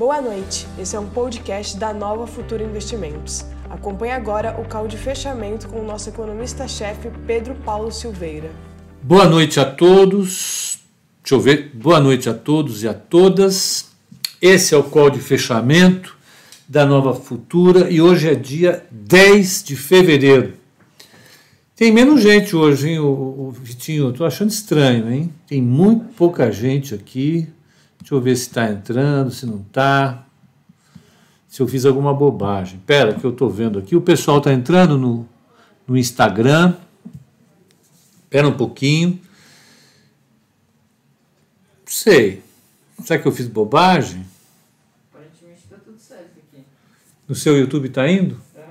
[0.00, 3.44] Boa noite, esse é um podcast da Nova Futura Investimentos.
[3.68, 8.50] Acompanhe agora o call de fechamento com o nosso economista-chefe Pedro Paulo Silveira.
[9.02, 10.78] Boa noite a todos.
[11.22, 11.72] Deixa eu ver.
[11.74, 13.90] Boa noite a todos e a todas.
[14.40, 16.16] Esse é o call de fechamento
[16.66, 20.54] da Nova Futura e hoje é dia 10 de fevereiro.
[21.76, 24.04] Tem menos gente hoje, hein, o, Vitinho?
[24.06, 25.30] Eu tô achando estranho, hein?
[25.46, 27.46] Tem muito pouca gente aqui.
[28.10, 30.26] Deixa eu ver se está entrando, se não está.
[31.46, 32.80] Se eu fiz alguma bobagem.
[32.80, 33.94] Pera, que eu estou vendo aqui.
[33.94, 35.28] O pessoal está entrando no,
[35.86, 36.74] no Instagram.
[38.24, 39.10] Espera um pouquinho.
[39.10, 39.20] Não
[41.86, 42.42] sei.
[43.04, 44.26] Será que eu fiz bobagem?
[45.12, 46.64] Aparentemente está tudo certo aqui.
[47.28, 48.40] No seu YouTube está indo?
[48.56, 48.64] É.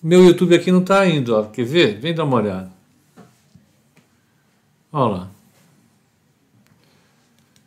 [0.00, 1.46] Meu YouTube aqui não está indo, ó.
[1.46, 1.98] Quer ver?
[1.98, 2.70] Vem dar uma olhada.
[4.92, 5.30] Olha lá.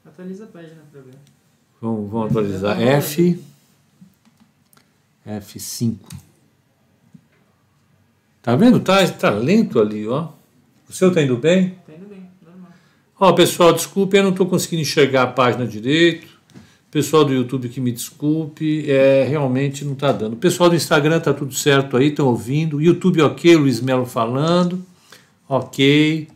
[0.05, 0.88] Atualiza a página.
[1.81, 2.81] Vamos, vamos atualizar.
[2.81, 3.39] F.
[5.25, 5.97] F5.
[8.41, 8.79] Tá vendo?
[8.79, 10.29] Tá, tá lento ali, ó.
[10.89, 11.76] O seu tá indo bem?
[11.85, 12.71] Tá indo bem, normal.
[13.20, 16.27] Ó, pessoal, desculpe, eu não estou conseguindo enxergar a página direito.
[16.89, 20.35] Pessoal do YouTube que me desculpe, é, realmente não está dando.
[20.35, 22.82] Pessoal do Instagram tá tudo certo aí, estão ouvindo.
[22.82, 24.84] YouTube ok, Luiz Melo falando.
[25.48, 26.27] Ok.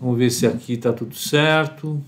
[0.00, 2.02] Vamos ver se aqui está tudo certo.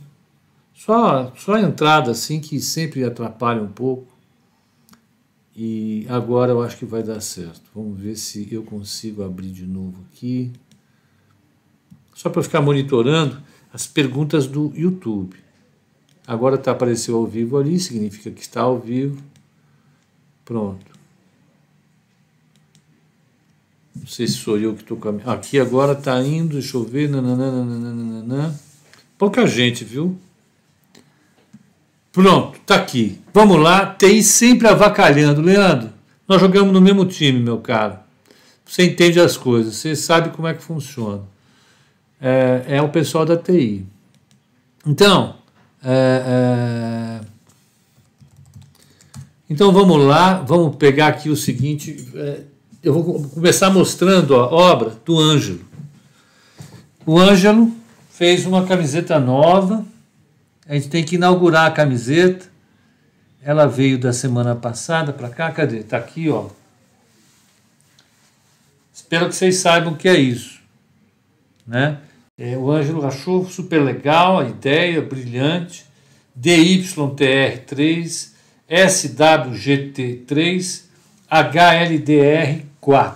[0.86, 4.06] Só, só a entrada assim que sempre atrapalha um pouco.
[5.56, 7.62] E agora eu acho que vai dar certo.
[7.74, 10.52] Vamos ver se eu consigo abrir de novo aqui.
[12.14, 15.34] Só para ficar monitorando as perguntas do YouTube.
[16.24, 19.20] Agora está apareceu ao vivo ali, significa que está ao vivo.
[20.44, 20.86] Pronto.
[23.92, 25.30] Não sei se sou eu que estou caminhando.
[25.30, 27.08] Aqui agora está indo, deixa eu ver.
[27.08, 28.56] Nananana.
[29.18, 30.16] Pouca gente, viu?
[32.16, 33.20] Pronto, tá aqui.
[33.34, 33.94] Vamos lá.
[33.94, 35.42] TI sempre avacalhando.
[35.42, 35.90] Leandro,
[36.26, 37.98] nós jogamos no mesmo time, meu caro.
[38.64, 41.24] Você entende as coisas, você sabe como é que funciona.
[42.18, 43.84] É, é o pessoal da TI.
[44.86, 45.34] Então,
[45.84, 47.26] é, é...
[49.50, 52.08] Então vamos lá, vamos pegar aqui o seguinte.
[52.14, 52.40] É,
[52.82, 55.60] eu vou começar mostrando a obra do Ângelo.
[57.04, 57.70] O Ângelo
[58.08, 59.84] fez uma camiseta nova.
[60.68, 62.46] A gente tem que inaugurar a camiseta.
[63.42, 65.50] Ela veio da semana passada para cá.
[65.52, 65.78] Cadê?
[65.78, 66.48] Está aqui, ó.
[68.92, 70.60] Espero que vocês saibam o que é isso.
[71.66, 71.98] Né?
[72.38, 75.86] É, o Ângelo achou super legal a ideia, brilhante.
[76.38, 78.32] DYTR3,
[78.68, 80.82] SWGT3,
[81.30, 83.14] HLDR4.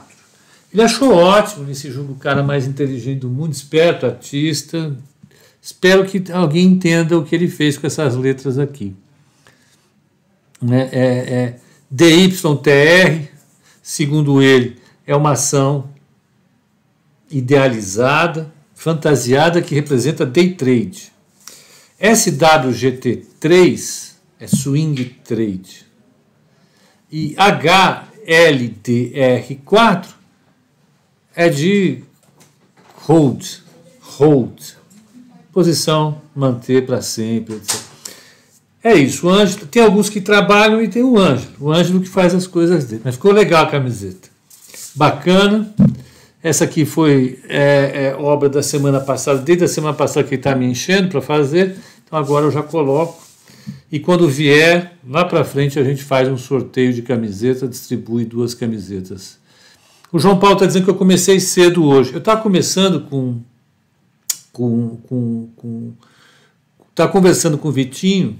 [0.72, 4.96] Ele achou ótimo nesse jogo o cara mais inteligente do mundo, esperto, artista.
[5.62, 8.96] Espero que alguém entenda o que ele fez com essas letras aqui.
[10.60, 10.88] Né?
[10.92, 11.58] É, é,
[11.90, 13.28] DYTR,
[13.82, 15.90] segundo ele, é uma ação
[17.30, 21.12] idealizada, fantasiada que representa day trade.
[22.00, 25.84] SWGT3 é swing trade.
[27.12, 30.06] E HLDR4
[31.34, 32.04] é de
[33.06, 33.44] hold,
[34.00, 34.60] hold,
[35.52, 37.80] posição, manter para sempre, etc.
[38.82, 42.08] É isso, o Ângelo, tem alguns que trabalham e tem o Ângelo, o Ângelo que
[42.08, 43.02] faz as coisas dele.
[43.04, 44.28] Mas ficou legal a camiseta.
[44.94, 45.72] Bacana.
[46.42, 50.40] Essa aqui foi é, é, obra da semana passada, desde a semana passada que ele
[50.40, 51.76] está me enchendo para fazer.
[52.02, 53.20] Então agora eu já coloco.
[53.92, 58.54] E quando vier, lá para frente, a gente faz um sorteio de camiseta, distribui duas
[58.54, 59.38] camisetas.
[60.12, 62.12] O João Paulo está dizendo que eu comecei cedo hoje.
[62.12, 63.40] Eu estava começando com.
[64.60, 65.92] Com, com, com
[66.90, 68.36] estava conversando com o Vitinho,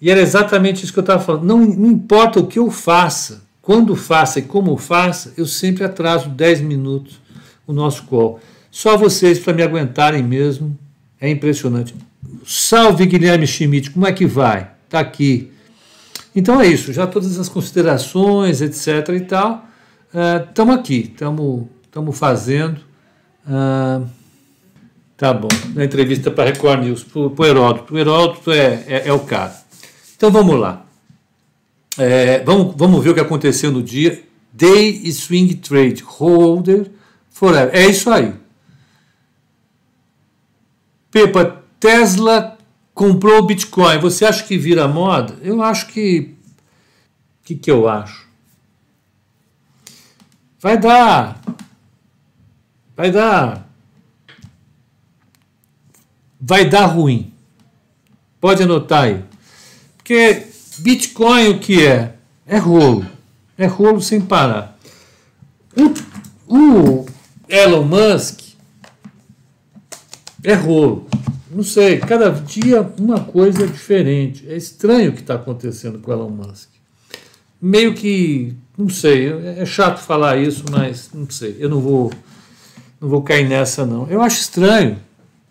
[0.00, 1.44] e era exatamente isso que eu estava falando.
[1.44, 6.28] Não, não importa o que eu faça, quando faça e como faça, eu sempre atraso
[6.28, 7.18] 10 minutos
[7.66, 8.38] o nosso call.
[8.70, 10.78] Só vocês para me aguentarem mesmo.
[11.20, 11.94] É impressionante.
[12.46, 14.70] Salve Guilherme Schmidt, como é que vai?
[14.84, 15.50] Está aqui.
[16.34, 19.08] Então é isso, já todas as considerações, etc.
[19.16, 19.66] e tal.
[20.48, 22.80] Estamos uh, aqui, estamos fazendo.
[23.46, 24.06] Uh,
[25.18, 27.92] tá bom, na entrevista para Record News, para o Heródoto.
[27.92, 29.54] O Heródoto é, é, é, o cara.
[30.16, 30.86] Então vamos lá.
[31.98, 34.22] É, vamos, vamos ver o que aconteceu no dia.
[34.52, 36.88] Day Swing Trade Holder
[37.30, 37.74] Forever.
[37.74, 38.32] É isso aí.
[41.10, 42.56] Pepa, Tesla
[42.94, 43.98] comprou o Bitcoin.
[43.98, 45.36] Você acha que vira moda?
[45.42, 46.36] Eu acho que.
[47.40, 48.28] O que, que eu acho?
[50.60, 51.40] Vai dar.
[52.96, 53.67] Vai dar.
[56.40, 57.32] Vai dar ruim.
[58.40, 59.24] Pode anotar aí.
[59.96, 60.46] Porque
[60.78, 62.14] Bitcoin o que é?
[62.46, 63.04] É rolo.
[63.56, 64.78] É rolo sem parar.
[65.76, 67.06] O, o
[67.48, 68.40] Elon Musk
[70.44, 71.08] é rolo.
[71.50, 74.48] Não sei, cada dia uma coisa diferente.
[74.48, 76.68] É estranho o que está acontecendo com o Elon Musk.
[77.60, 82.12] Meio que, não sei, é chato falar isso, mas não sei, eu não vou,
[83.00, 84.08] não vou cair nessa não.
[84.08, 85.07] Eu acho estranho.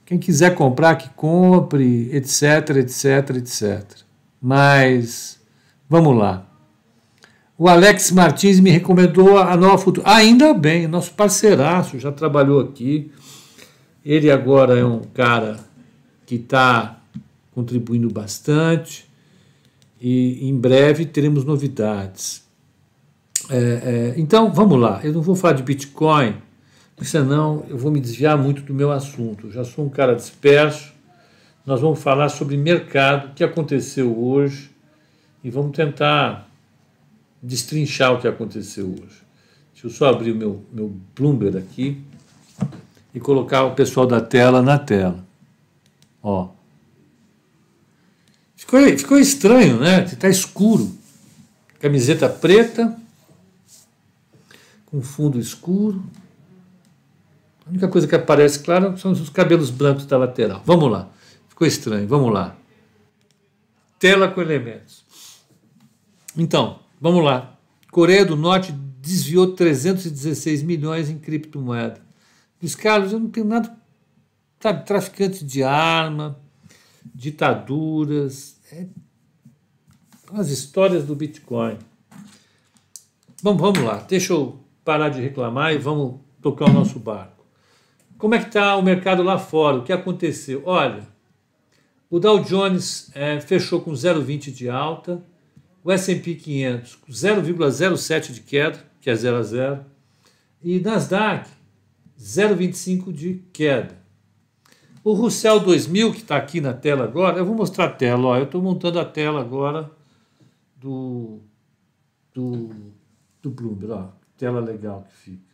[0.07, 3.83] Quem quiser comprar, que compre, etc, etc, etc.
[4.41, 5.37] Mas,
[5.89, 6.47] vamos lá.
[7.57, 10.09] O Alex Martins me recomendou a Nova Futura.
[10.09, 13.11] Ainda bem, nosso parceiraço, já trabalhou aqui.
[14.05, 15.59] Ele agora é um cara
[16.25, 17.01] que está
[17.51, 19.09] contribuindo bastante
[19.99, 22.47] e em breve teremos novidades.
[23.49, 25.01] É, é, então, vamos lá.
[25.03, 26.37] Eu não vou falar de Bitcoin,
[27.05, 29.51] senão eu vou me desviar muito do meu assunto.
[29.51, 30.91] Já sou um cara disperso.
[31.65, 34.71] Nós vamos falar sobre mercado, o que aconteceu hoje,
[35.43, 36.49] e vamos tentar
[37.41, 39.21] destrinchar o que aconteceu hoje.
[39.73, 42.01] Deixa eu só abrir o meu, meu Bloomberg aqui
[43.13, 45.23] e colocar o pessoal da tela na tela.
[46.23, 46.49] Ó.
[48.55, 50.03] Ficou, ficou estranho, né?
[50.03, 50.91] Está escuro.
[51.79, 52.97] Camiseta preta,
[54.87, 56.03] com fundo escuro.
[57.67, 60.61] A única coisa que aparece, claro, são os cabelos brancos da lateral.
[60.65, 61.09] Vamos lá.
[61.49, 62.55] Ficou estranho, vamos lá.
[63.99, 65.05] Tela com elementos.
[66.35, 67.55] Então, Vamos lá.
[67.91, 72.01] Coreia do Norte desviou 316 milhões em criptomoeda.
[72.61, 73.75] Luiz Carlos, eu não tenho nada.
[74.59, 76.39] Sabe, traficante de arma,
[77.13, 78.87] ditaduras, é,
[80.33, 81.77] as histórias do Bitcoin.
[83.43, 87.36] Bom, vamos lá, deixa eu parar de reclamar e vamos tocar o nosso barco.
[88.17, 89.77] Como é que está o mercado lá fora?
[89.77, 90.63] O que aconteceu?
[90.65, 91.07] Olha,
[92.09, 95.23] o Dow Jones é, fechou com 0,20 de alta,
[95.83, 99.85] o S&P 500 0,07 de queda, que é 0 a 0,
[100.63, 101.49] e Nasdaq
[102.19, 103.97] 0,25 de queda.
[105.03, 108.37] O Russell 2000, que está aqui na tela agora, eu vou mostrar a tela, ó,
[108.37, 109.89] eu estou montando a tela agora
[110.75, 111.39] do,
[112.33, 112.69] do,
[113.41, 115.46] do Bloomberg, ó, tela legal que fica.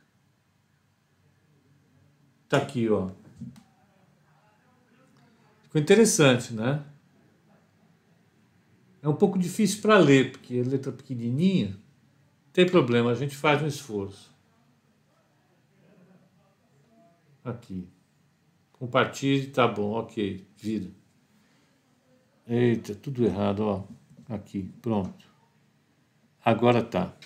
[2.54, 3.10] Está aqui, ó.
[5.64, 6.86] Ficou interessante, né?
[9.02, 11.70] É um pouco difícil para ler, porque a letra pequenininha.
[11.70, 14.32] Não tem problema, a gente faz um esforço.
[17.44, 17.88] Aqui.
[18.74, 20.92] Compartilhe, tá bom, ok, vira.
[22.46, 23.84] Eita, tudo errado, ó.
[24.30, 25.26] Aqui, pronto.
[26.46, 27.18] Agora tá.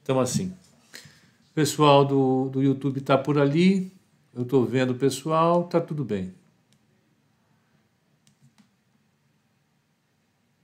[0.00, 0.54] Então assim.
[1.52, 3.97] Pessoal do, do YouTube tá por ali.
[4.38, 6.32] Eu tô vendo o pessoal, tá tudo bem.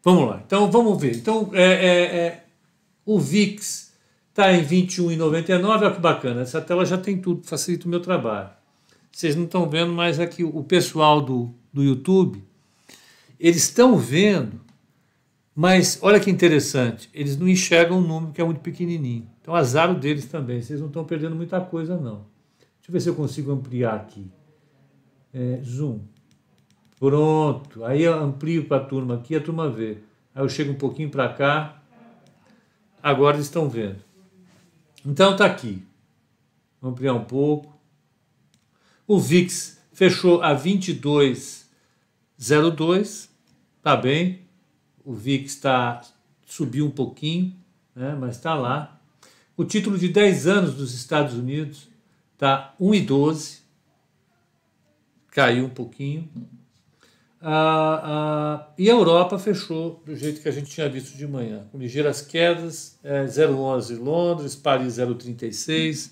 [0.00, 0.40] Vamos lá.
[0.46, 1.16] Então vamos ver.
[1.16, 2.44] Então é, é, é
[3.04, 3.92] o VIX
[4.28, 5.64] está em 21,99.
[5.64, 6.42] Olha que bacana.
[6.42, 8.50] Essa tela já tem tudo, facilita o meu trabalho.
[9.10, 12.44] Vocês não estão vendo, mas aqui o pessoal do, do YouTube,
[13.40, 14.60] eles estão vendo,
[15.52, 19.28] mas olha que interessante, eles não enxergam o número que é muito pequenininho.
[19.40, 20.62] Então azar deles também.
[20.62, 22.33] Vocês não estão perdendo muita coisa, não.
[22.84, 24.30] Deixa eu ver se eu consigo ampliar aqui.
[25.32, 26.00] É, zoom.
[26.98, 27.82] Pronto.
[27.82, 30.02] Aí eu amplio para a turma aqui, a turma vê.
[30.34, 31.82] Aí eu chego um pouquinho para cá.
[33.02, 34.04] Agora estão vendo.
[35.02, 35.82] Então está aqui.
[36.78, 37.74] Vou ampliar um pouco.
[39.06, 43.30] O VIX fechou a 22,02.
[43.82, 44.42] Tá bem.
[45.02, 46.02] O VIX está
[46.44, 47.56] subiu um pouquinho,
[47.96, 49.00] né, mas está lá.
[49.56, 51.93] O título de 10 anos dos Estados Unidos
[52.44, 53.60] está 1,12.
[55.30, 56.28] Caiu um pouquinho.
[57.40, 61.66] Ah, ah, e a Europa fechou do jeito que a gente tinha visto de manhã,
[61.70, 66.10] com ligeiras quedas, é, 0,11 Londres, Paris 0,36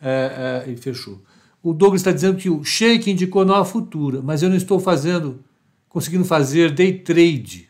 [0.00, 1.22] é, é, e fechou.
[1.62, 5.44] O Douglas está dizendo que o Sheik indicou nova futura, mas eu não estou fazendo,
[5.88, 7.68] conseguindo fazer day trade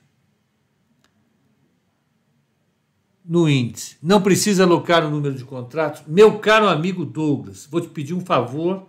[3.24, 3.96] no índice.
[4.02, 6.02] Não precisa alocar o número de contratos.
[6.06, 8.86] Meu caro amigo Douglas, vou te pedir um favor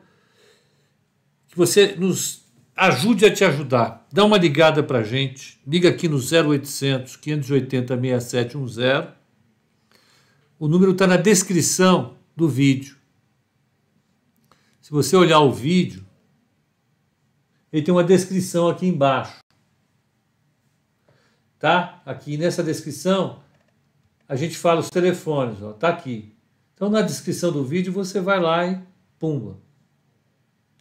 [1.47, 2.43] que você nos
[2.75, 4.05] ajude a te ajudar.
[4.11, 5.59] Dá uma ligada para a gente.
[5.65, 9.07] Liga aqui no 0800 580 6710.
[10.59, 12.97] O número está na descrição do vídeo.
[14.81, 16.05] Se você olhar o vídeo,
[17.71, 19.39] ele tem uma descrição aqui embaixo.
[21.57, 22.01] Tá?
[22.05, 23.39] Aqui nessa descrição,
[24.27, 26.33] a gente fala os telefones, ó, tá aqui.
[26.73, 28.79] Então na descrição do vídeo você vai lá e
[29.19, 29.57] pumba.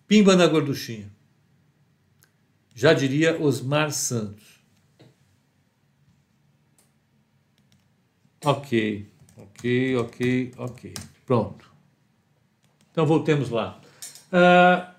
[0.06, 1.10] Pimba na gorduchinha.
[2.74, 4.54] Já diria Osmar Santos.
[8.44, 9.08] Ok,
[9.38, 10.94] ok, ok, ok.
[11.24, 11.72] Pronto.
[12.90, 13.80] Então voltemos lá.
[14.28, 14.92] Uh,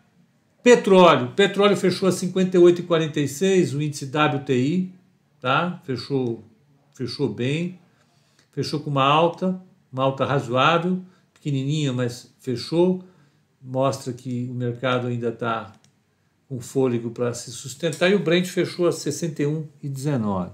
[0.64, 1.32] petróleo.
[1.36, 4.92] Petróleo fechou a 58,46, o índice WTI,
[5.40, 5.80] tá?
[5.84, 6.44] Fechou,
[6.96, 7.80] fechou bem.
[8.56, 13.04] Fechou com uma alta, uma alta razoável, pequenininha, mas fechou.
[13.62, 15.74] Mostra que o mercado ainda está
[16.48, 18.10] com fôlego para se sustentar.
[18.10, 20.54] E o Brent fechou a 61,19.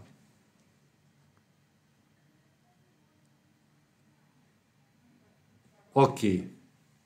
[5.93, 6.51] Ok.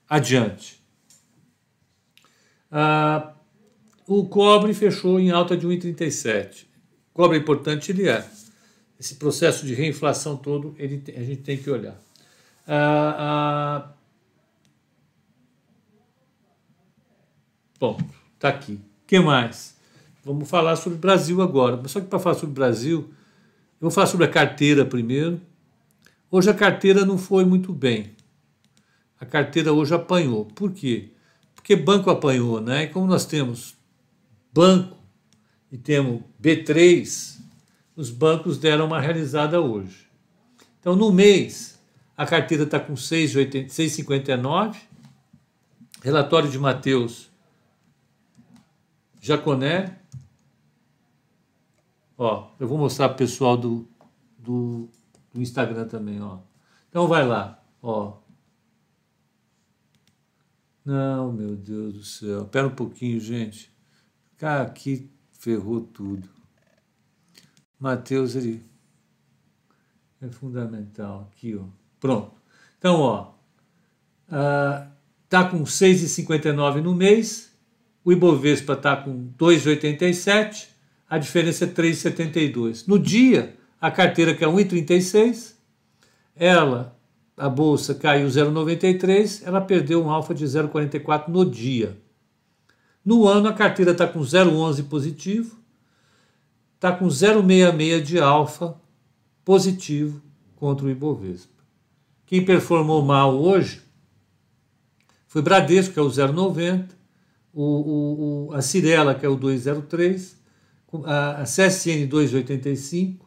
[0.07, 0.81] Adiante.
[2.71, 3.33] Ah,
[4.07, 6.67] o cobre fechou em alta de 1,37.
[7.11, 8.25] Cobre importante, ele é.
[8.99, 11.99] Esse processo de reinflação todo, ele, a gente tem que olhar.
[12.67, 13.93] Ah, ah,
[17.79, 17.97] bom,
[18.39, 18.79] tá aqui.
[19.05, 19.75] Que mais?
[20.23, 21.87] Vamos falar sobre o Brasil agora.
[21.87, 23.13] Só que para falar sobre o Brasil,
[23.79, 25.39] eu vou falar sobre a carteira primeiro.
[26.31, 28.15] Hoje a carteira não foi muito bem
[29.19, 30.45] a carteira hoje apanhou.
[30.45, 31.11] Por quê?
[31.55, 32.83] Porque banco apanhou, né?
[32.83, 33.75] E como nós temos
[34.53, 34.97] banco
[35.71, 37.34] e temos B3,
[37.95, 40.07] os bancos deram uma realizada hoje.
[40.79, 41.79] Então, no mês,
[42.17, 44.75] a carteira está com 6,59.
[46.01, 47.31] Relatório de Mateus
[49.19, 49.97] Jaconé.
[52.17, 53.87] Ó, eu vou mostrar para o pessoal do,
[54.37, 54.87] do,
[55.33, 56.37] do Instagram também, ó.
[56.89, 58.17] Então vai lá, ó.
[60.85, 62.45] Não, meu Deus do céu.
[62.45, 63.73] Pera um pouquinho, gente.
[64.37, 66.34] Cara, aqui ferrou tudo.
[67.85, 68.63] Mateus, ele
[70.19, 71.29] é fundamental.
[71.31, 71.65] Aqui, ó.
[71.99, 72.31] Pronto.
[72.79, 73.31] Então, ó.
[74.27, 74.89] Uh,
[75.29, 77.51] tá com 6,59 no mês.
[78.03, 80.69] O Ibovespa está com 2,87.
[81.07, 82.87] A diferença é 3,72.
[82.87, 85.53] No dia, a carteira que é 1,36,
[86.35, 86.97] ela
[87.37, 91.95] a bolsa caiu 0,93, ela perdeu um alfa de 0,44 no dia.
[93.05, 95.64] No ano, a carteira está com 0,11 positivo,
[96.75, 98.79] está com 0,66 de alfa
[99.43, 100.21] positivo
[100.55, 101.63] contra o Ibovespa.
[102.25, 103.81] Quem performou mal hoje
[105.27, 106.89] foi Bradesco, que é o 0,90,
[107.53, 110.35] o, o, a Cirela, que é o 2,03,
[111.03, 113.19] a, a CSN 2,85,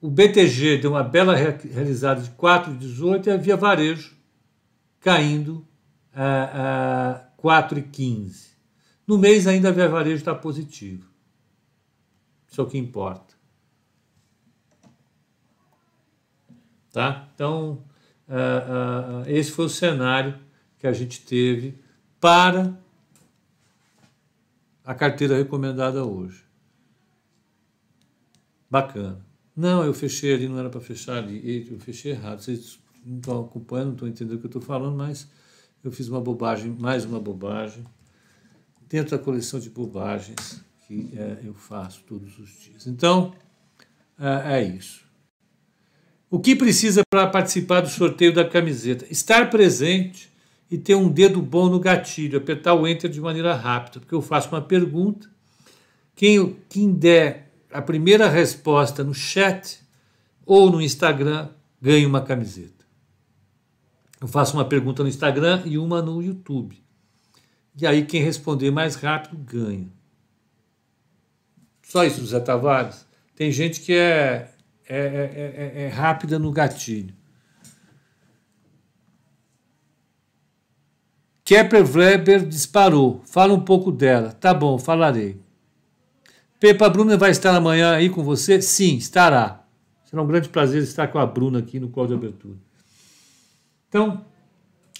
[0.00, 4.14] o BTG deu uma bela realizada de 4,18 e a Via Varejo
[5.00, 5.66] caindo
[6.14, 8.50] a, a 4,15.
[9.06, 11.13] No mês ainda a Via Varejo está positivo.
[12.54, 13.34] Isso é o que importa.
[16.92, 17.28] Tá?
[17.34, 17.84] Então,
[18.28, 20.38] uh, uh, esse foi o cenário
[20.78, 21.76] que a gente teve
[22.20, 22.78] para
[24.84, 26.44] a carteira recomendada hoje.
[28.70, 29.26] Bacana.
[29.56, 31.68] Não, eu fechei ali, não era para fechar ali.
[31.68, 32.40] Eu fechei errado.
[32.40, 35.28] Vocês não estão acompanhando, não estão entendendo o que eu estou falando, mas
[35.82, 37.84] eu fiz uma bobagem, mais uma bobagem,
[38.88, 42.86] dentro da coleção de bobagens que é, eu faço todos os dias.
[42.86, 43.34] Então,
[44.18, 45.04] é, é isso.
[46.30, 49.06] O que precisa para participar do sorteio da camiseta?
[49.10, 50.32] Estar presente
[50.70, 54.22] e ter um dedo bom no gatilho, apertar o enter de maneira rápida, porque eu
[54.22, 55.28] faço uma pergunta.
[56.14, 59.80] Quem, quem der a primeira resposta no chat
[60.46, 61.48] ou no Instagram
[61.80, 62.84] ganha uma camiseta.
[64.20, 66.82] Eu faço uma pergunta no Instagram e uma no YouTube.
[67.76, 69.88] E aí quem responder mais rápido ganha.
[71.94, 73.06] Só isso, Zé Tavares.
[73.36, 74.50] Tem gente que é,
[74.88, 77.14] é, é, é, é rápida no gatilho.
[81.44, 83.22] Kepler Weber disparou.
[83.24, 84.32] Fala um pouco dela.
[84.32, 85.40] Tá bom, falarei.
[86.58, 88.60] Pepa Bruna vai estar amanhã aí com você?
[88.60, 89.64] Sim, estará.
[90.04, 92.56] Será um grande prazer estar com a Bruna aqui no call de abertura.
[93.88, 94.24] Então,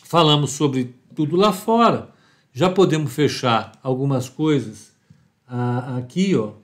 [0.05, 2.11] falamos sobre tudo lá fora.
[2.53, 4.93] Já podemos fechar algumas coisas
[5.49, 6.63] ah, aqui, ó.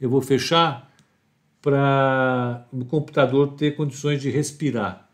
[0.00, 0.88] Eu vou fechar
[1.60, 5.10] para o computador ter condições de respirar.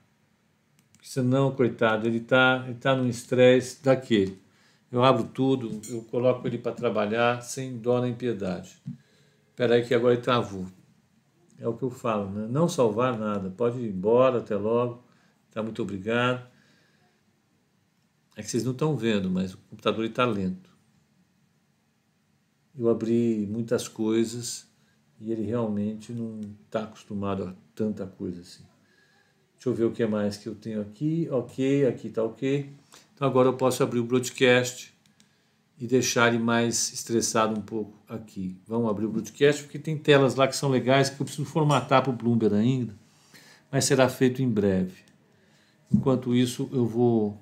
[1.02, 4.42] Senão, coitado, ele está ele tá num estresse daquele.
[4.90, 8.80] Eu abro tudo, eu coloco ele para trabalhar sem dó nem piedade.
[9.50, 10.66] Espera aí que agora ele travou.
[11.58, 12.46] É o que eu falo, né?
[12.50, 13.50] Não salvar nada.
[13.50, 15.02] Pode ir embora, até logo.
[15.50, 16.46] Tá, muito obrigado.
[18.36, 20.70] É que vocês não estão vendo, mas o computador está lento.
[22.76, 24.68] Eu abri muitas coisas
[25.24, 28.62] e ele realmente não está acostumado a tanta coisa assim.
[29.54, 31.26] Deixa eu ver o que mais que eu tenho aqui.
[31.30, 32.70] Ok, aqui está ok.
[33.14, 34.92] Então agora eu posso abrir o broadcast
[35.80, 38.60] e deixar ele mais estressado um pouco aqui.
[38.66, 42.02] Vamos abrir o broadcast porque tem telas lá que são legais que eu preciso formatar
[42.02, 42.94] para o Bloomberg ainda.
[43.72, 44.92] mas será feito em breve.
[45.90, 47.40] Enquanto isso, eu vou.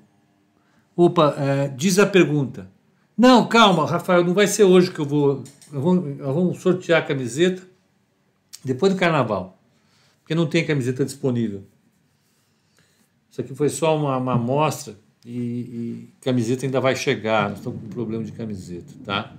[0.94, 2.70] Opa, é, diz a pergunta.
[3.18, 5.42] Não, calma, Rafael, não vai ser hoje que eu vou.
[5.68, 7.71] Vamos, sortear a camiseta
[8.64, 9.58] depois do carnaval,
[10.20, 11.64] porque não tem camiseta disponível.
[13.30, 17.48] Isso aqui foi só uma, amostra e, e camiseta ainda vai chegar.
[17.48, 19.34] Nós estamos com problema de camiseta, tá?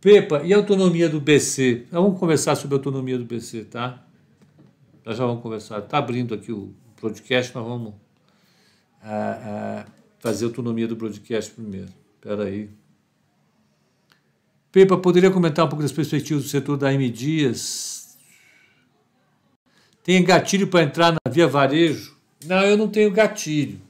[0.00, 1.86] Pepa, e a autonomia do BC?
[1.90, 4.02] Vamos conversar sobre a autonomia do BC, tá?
[5.04, 5.80] Nós já vamos conversar.
[5.80, 7.94] Está abrindo aqui o podcast, nós vamos
[9.02, 9.86] ah, ah,
[10.18, 11.88] fazer a autonomia do broadcast primeiro.
[12.14, 12.70] Espera aí.
[14.76, 18.18] Pepa, poderia comentar um pouco das perspectivas do setor da M Dias?
[20.04, 22.14] Tem gatilho para entrar na Via Varejo?
[22.44, 23.80] Não, eu não tenho gatilho.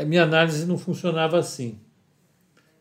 [0.00, 1.78] A minha análise não funcionava assim.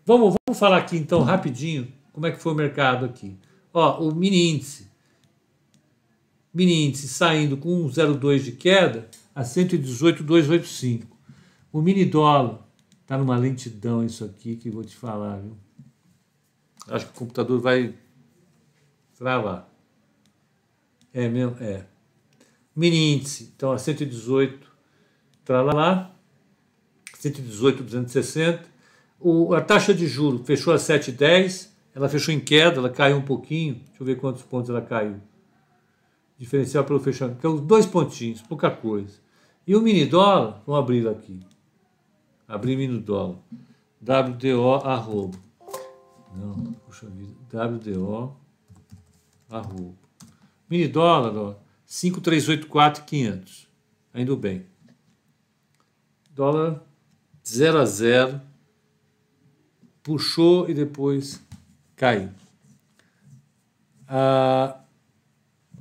[0.03, 3.37] Vamos, vamos falar aqui então rapidinho como é que foi o mercado aqui.
[3.71, 4.87] Ó, o mini índice.
[6.51, 11.15] Mini índice saindo com 1,02 de queda a 118,285.
[11.71, 12.67] O mini dólar
[13.03, 15.55] está numa lentidão isso aqui que vou te falar, viu?
[16.89, 17.93] Acho que o computador vai
[19.17, 19.69] travar.
[21.13, 21.57] É mesmo?
[21.61, 21.85] É.
[22.75, 24.67] Mini índice, então a 118,
[25.49, 26.11] lá
[27.15, 28.79] 118, 260
[29.19, 33.21] o, a taxa de juro fechou a 7,10, ela fechou em queda, ela caiu um
[33.21, 33.75] pouquinho.
[33.75, 35.17] Deixa eu ver quantos pontos ela caiu.
[36.37, 37.37] Diferencial pelo fechamento.
[37.39, 39.19] Então, dois pontinhos, pouca coisa.
[39.67, 41.41] E o mini dólar, vamos abrir aqui.
[42.47, 43.37] Abrir mini dólar.
[44.01, 45.37] WDO arroba.
[46.35, 47.33] Não, puxa vida.
[47.51, 48.35] WDO
[49.49, 49.95] arroba.
[50.69, 51.55] Mini dólar, ó.
[51.87, 53.67] 5384500.
[54.13, 54.65] Ainda bem.
[56.31, 56.83] Dólar
[57.45, 58.41] 0 a 0
[60.03, 61.41] puxou e depois
[61.95, 62.29] caiu.
[64.07, 64.81] Ah,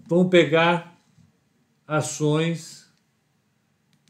[0.07, 0.99] vamos pegar
[1.87, 2.91] ações,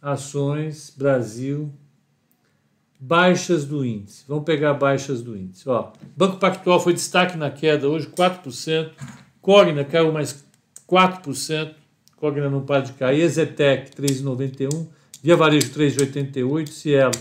[0.01, 1.73] ações Brasil,
[2.99, 4.25] baixas do índice.
[4.27, 5.69] Vamos pegar baixas do índice.
[5.69, 8.91] Ó, Banco Pactual foi destaque na queda hoje, 4%.
[9.41, 10.45] Cogna caiu mais
[10.89, 11.75] 4%.
[12.17, 13.21] Cogna não para de cair.
[13.21, 14.87] Ezetec, 3,91.
[15.23, 16.69] Via Varejo, 3,88.
[16.69, 17.13] Cielo,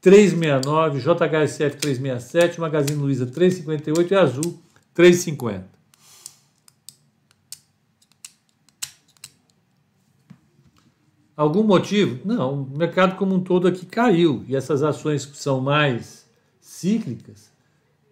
[0.00, 4.62] 369, JHSF 367, Magazine Luiza 358 e Azul
[4.94, 5.77] 350.
[11.38, 12.18] Algum motivo?
[12.24, 16.28] Não, o mercado como um todo aqui caiu e essas ações que são mais
[16.60, 17.52] cíclicas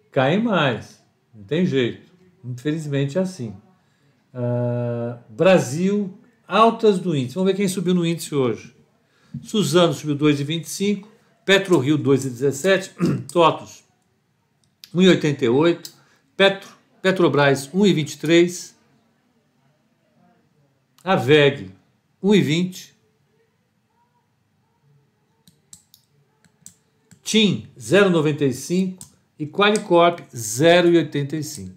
[0.09, 1.03] caem mais.
[1.35, 2.09] Não tem jeito.
[2.41, 3.53] Infelizmente é assim.
[4.33, 7.35] Uh, Brasil, altas do índice.
[7.35, 8.73] Vamos ver quem subiu no índice hoje.
[9.43, 11.05] Suzano subiu 2,25.
[11.43, 13.83] PetroRio 2,17, TOTUS
[14.93, 15.93] 1,88,
[16.35, 16.69] Petro,
[17.01, 18.73] Petrobras 1,23,
[21.05, 21.71] a VEG
[22.21, 22.96] 1,20,
[27.27, 28.99] TIM 0,95
[29.37, 31.71] e Qualicorp 0,85.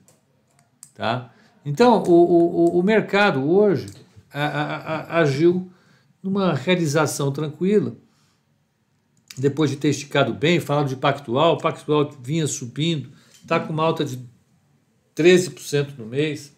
[0.95, 1.33] Tá?
[1.67, 3.89] Então, o, o, o mercado hoje
[4.33, 5.69] a, a, a, agiu
[6.23, 7.97] numa realização tranquila
[9.37, 13.11] depois de ter esticado bem, falado de Pactual, Pactual vinha subindo,
[13.43, 14.21] está com uma alta de
[15.17, 16.55] 13% no mês,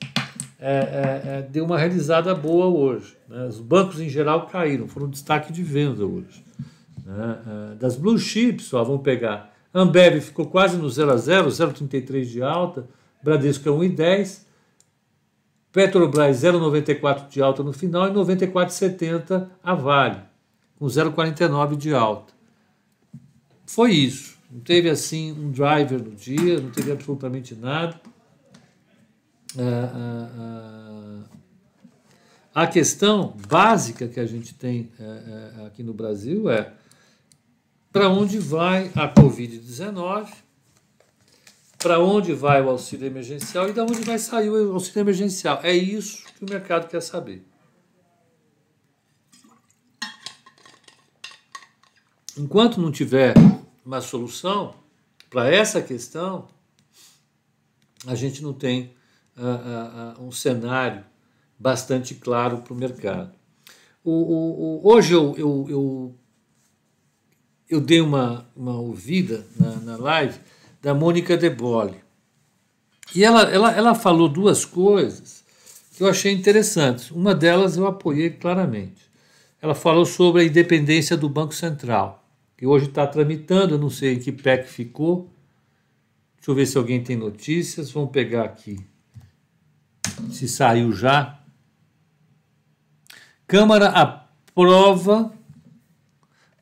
[0.58, 3.16] é, é, é, deu uma realizada boa hoje.
[3.26, 3.46] Né?
[3.46, 6.44] Os bancos em geral caíram, foram destaque de venda hoje.
[7.12, 7.38] Né?
[7.46, 9.52] É, das blue chips, ó, vamos pegar.
[9.74, 12.86] Ambev ficou quase no 0 a 0, 0,33 de alta,
[13.22, 14.42] Bradesco é 1,10,
[15.72, 20.20] Petrobras 0,94 de alta no final e 94,70 a Vale,
[20.78, 22.32] com 0,49 de alta
[23.72, 24.36] foi isso.
[24.50, 27.98] Não teve assim um driver no dia, não teve absolutamente nada.
[29.58, 31.22] Ah, ah.
[32.54, 34.90] A questão básica que a gente tem
[35.66, 36.70] aqui no Brasil é
[37.92, 40.32] para onde vai a Covid-19,
[41.78, 45.60] para onde vai o auxílio emergencial e de onde vai sair o auxílio emergencial.
[45.62, 47.44] É isso que o mercado quer saber.
[52.36, 53.34] Enquanto não tiver
[53.84, 54.74] uma solução
[55.28, 56.48] para essa questão,
[58.06, 58.94] a gente não tem
[59.36, 61.04] uh, uh, um cenário
[61.58, 63.32] bastante claro para o mercado.
[64.04, 66.18] O, hoje eu, eu, eu,
[67.74, 70.38] eu, dei uma, uma ouvida na, na live
[70.80, 72.00] da Mônica De Bolle.
[73.14, 75.44] E ela, ela, ela falou duas coisas
[75.96, 77.10] que eu achei interessantes.
[77.10, 79.10] Uma delas eu apoiei claramente.
[79.60, 82.24] Ela falou sobre a independência do Banco Central
[82.56, 85.28] que hoje está tramitando, eu não sei em que pé que ficou.
[86.36, 87.90] Deixa eu ver se alguém tem notícias.
[87.90, 88.78] Vamos pegar aqui
[90.30, 91.38] se saiu já.
[93.46, 95.32] Câmara aprova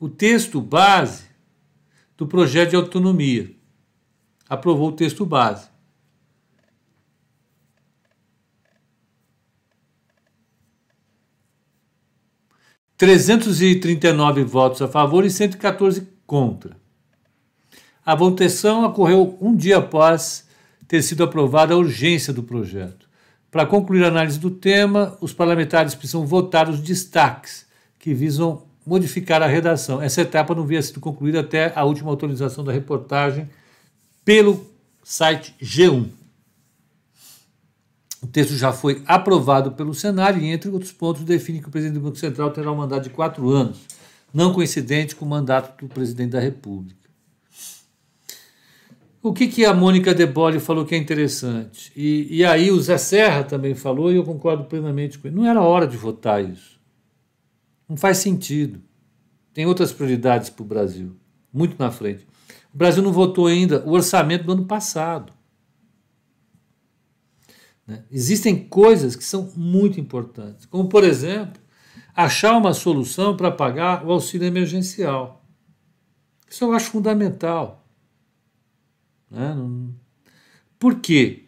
[0.00, 1.24] o texto base
[2.16, 3.54] do projeto de autonomia.
[4.48, 5.68] Aprovou o texto base.
[12.96, 16.76] Trezentos e trinta e nove votos a favor e 114 contra.
[18.04, 20.48] A votação ocorreu um dia após
[20.88, 23.08] ter sido aprovada a urgência do projeto.
[23.50, 27.66] Para concluir a análise do tema, os parlamentares precisam votar os destaques
[27.98, 30.02] que visam modificar a redação.
[30.02, 33.48] Essa etapa não havia sido concluída até a última autorização da reportagem
[34.24, 34.66] pelo
[35.04, 36.08] site G1.
[38.20, 42.00] O texto já foi aprovado pelo Senado e, entre outros pontos, define que o presidente
[42.00, 43.78] do Banco Central terá um mandato de quatro anos,
[44.34, 46.98] não coincidente com o mandato do presidente da República.
[49.22, 51.92] O que, que a Mônica De Bolle falou que é interessante?
[51.94, 55.36] E, e aí o Zé Serra também falou, e eu concordo plenamente com ele.
[55.36, 56.79] Não era hora de votar isso.
[57.90, 58.80] Não faz sentido.
[59.52, 61.16] Tem outras prioridades para o Brasil,
[61.52, 62.24] muito na frente.
[62.72, 65.32] O Brasil não votou ainda o orçamento do ano passado.
[67.84, 68.04] Né?
[68.08, 71.60] Existem coisas que são muito importantes, como, por exemplo,
[72.14, 75.44] achar uma solução para pagar o auxílio emergencial.
[76.48, 77.84] Isso eu acho fundamental.
[79.28, 79.56] Né?
[80.78, 81.46] Por quê?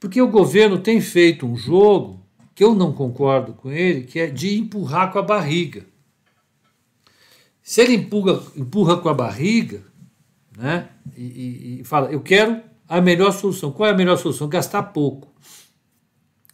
[0.00, 2.25] Porque o governo tem feito um jogo
[2.56, 5.84] que eu não concordo com ele, que é de empurrar com a barriga.
[7.62, 9.84] Se ele empurra, empurra com a barriga
[10.56, 13.70] né, e, e, e fala, eu quero a melhor solução.
[13.70, 14.48] Qual é a melhor solução?
[14.48, 15.34] Gastar pouco.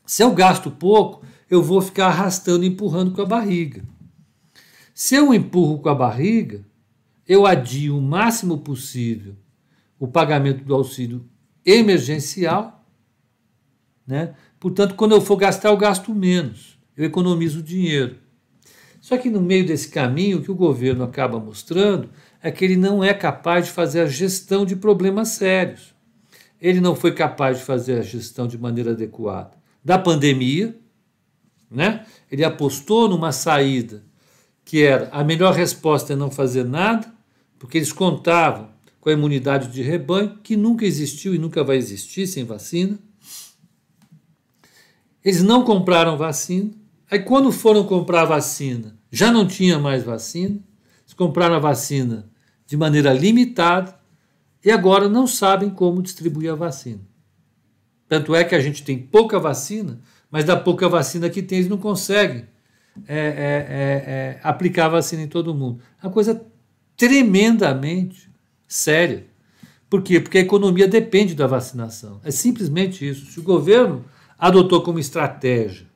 [0.05, 3.85] Se eu gasto pouco, eu vou ficar arrastando, empurrando com a barriga.
[4.93, 6.67] Se eu empurro com a barriga,
[7.29, 9.37] eu adio o máximo possível
[10.01, 11.25] o pagamento do auxílio
[11.65, 12.85] emergencial,
[14.05, 14.35] né?
[14.63, 18.19] Portanto, quando eu for gastar, eu gasto menos, eu economizo dinheiro.
[19.01, 22.09] Só que no meio desse caminho, o que o governo acaba mostrando
[22.41, 25.93] é que ele não é capaz de fazer a gestão de problemas sérios.
[26.61, 29.51] Ele não foi capaz de fazer a gestão de maneira adequada
[29.85, 30.79] da pandemia,
[31.69, 32.07] né?
[32.31, 34.05] Ele apostou numa saída
[34.65, 37.13] que era a melhor resposta é não fazer nada,
[37.59, 38.69] porque eles contavam
[39.01, 42.97] com a imunidade de rebanho, que nunca existiu e nunca vai existir sem vacina.
[45.25, 46.71] Eles não compraram vacina.
[47.11, 50.59] Aí, quando foram comprar vacina, já não tinha mais vacina.
[51.05, 52.29] Eles compraram a vacina
[52.67, 53.95] de maneira limitada
[54.65, 57.01] e agora não sabem como distribuir a vacina.
[58.09, 61.71] Tanto é que a gente tem pouca vacina, mas da pouca vacina que tem, eles
[61.71, 62.47] não conseguem
[63.07, 65.81] é, é, é, é aplicar a vacina em todo mundo.
[66.03, 66.45] Uma coisa
[66.97, 68.31] tremendamente
[68.67, 69.27] séria.
[69.89, 70.21] Por quê?
[70.21, 72.21] Porque a economia depende da vacinação.
[72.25, 73.27] É simplesmente isso.
[73.27, 74.05] Se o governo
[74.43, 75.87] adotou como estratégia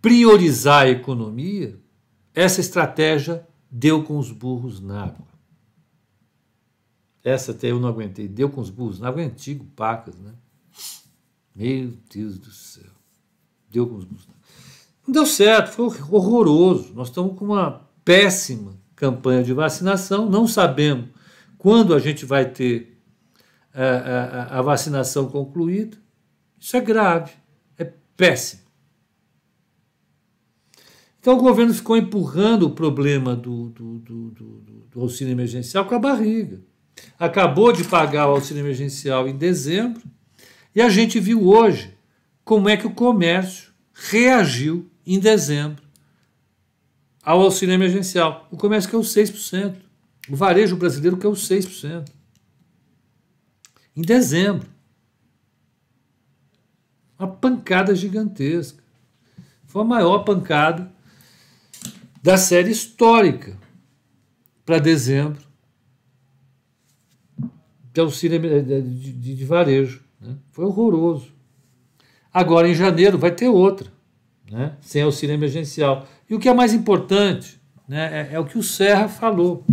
[0.00, 1.78] priorizar a economia,
[2.34, 5.26] essa estratégia deu com os burros na água.
[7.22, 8.26] Essa até eu não aguentei.
[8.26, 10.32] Deu com os burros na água é antigo, pacas, né?
[11.54, 12.90] Meu Deus do céu.
[13.70, 14.26] Deu com os burros.
[15.06, 16.94] Não deu certo, foi horroroso.
[16.94, 21.10] Nós estamos com uma péssima campanha de vacinação, não sabemos
[21.58, 22.87] quando a gente vai ter
[23.82, 25.96] a, a, a vacinação concluída.
[26.58, 27.32] Isso é grave,
[27.76, 28.62] é péssimo.
[31.20, 34.30] Então o governo ficou empurrando o problema do, do, do,
[34.90, 36.60] do, auxílio emergencial com a barriga.
[37.18, 40.02] Acabou de pagar o auxílio emergencial em dezembro
[40.74, 41.96] e a gente viu hoje
[42.44, 45.82] como é que o comércio reagiu em dezembro
[47.22, 48.48] ao auxílio emergencial.
[48.50, 49.76] O comércio os 6%.
[50.30, 52.17] O varejo brasileiro os 6%.
[53.98, 54.68] Em dezembro.
[57.18, 58.80] Uma pancada gigantesca.
[59.66, 60.88] Foi a maior pancada
[62.22, 63.58] da série histórica
[64.64, 65.42] para dezembro
[67.92, 70.04] de auxílio de, de, de varejo.
[70.20, 70.36] Né?
[70.52, 71.32] Foi horroroso.
[72.32, 73.92] Agora, em janeiro, vai ter outra,
[74.48, 74.76] né?
[74.80, 76.06] sem auxílio emergencial.
[76.30, 79.66] E o que é mais importante né, é, é o que o Serra falou.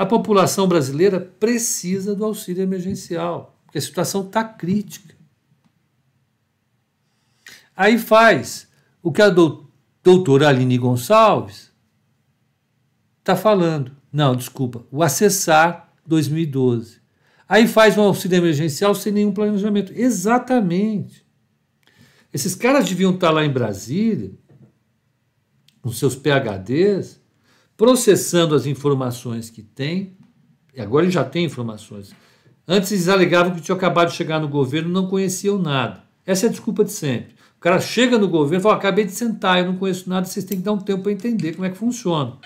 [0.00, 5.14] A população brasileira precisa do auxílio emergencial, porque a situação está crítica.
[7.76, 8.66] Aí faz
[9.02, 11.70] o que a doutora Aline Gonçalves
[13.18, 13.94] está falando.
[14.10, 16.98] Não, desculpa, o acessar 2012.
[17.46, 19.92] Aí faz um auxílio emergencial sem nenhum planejamento.
[19.94, 21.26] Exatamente.
[22.32, 24.32] Esses caras deviam estar lá em Brasília
[25.82, 27.19] com seus PHDs,
[27.80, 30.14] processando as informações que tem,
[30.74, 32.14] e agora ele já tem informações.
[32.68, 36.04] Antes eles alegavam que tinham acabado de chegar no governo não conheciam nada.
[36.26, 37.32] Essa é a desculpa de sempre.
[37.56, 40.44] O cara chega no governo e fala: acabei de sentar, eu não conheço nada, vocês
[40.44, 42.36] têm que dar um tempo para entender como é que funciona.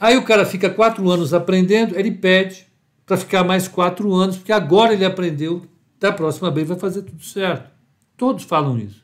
[0.00, 2.66] Aí o cara fica quatro anos aprendendo, ele pede
[3.06, 5.62] para ficar mais quatro anos, porque agora ele aprendeu,
[6.00, 7.70] da próxima vez vai fazer tudo certo.
[8.16, 9.03] Todos falam isso.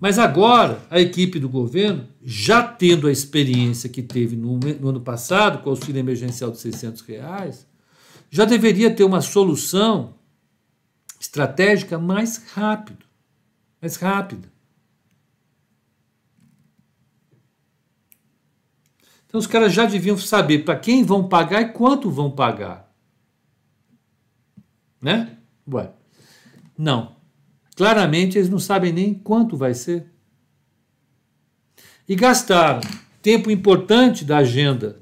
[0.00, 5.00] Mas agora, a equipe do governo, já tendo a experiência que teve no, no ano
[5.00, 7.66] passado, com o auxílio emergencial de 600 reais,
[8.30, 10.14] já deveria ter uma solução
[11.20, 13.04] estratégica mais rápido,
[13.80, 14.50] mais rápida.
[19.26, 22.90] Então os caras já deviam saber para quem vão pagar e quanto vão pagar.
[25.00, 25.36] Né?
[25.70, 25.92] Ué.
[26.76, 27.15] Não.
[27.76, 30.06] Claramente eles não sabem nem quanto vai ser.
[32.08, 32.80] E gastaram
[33.20, 34.98] tempo importante da agenda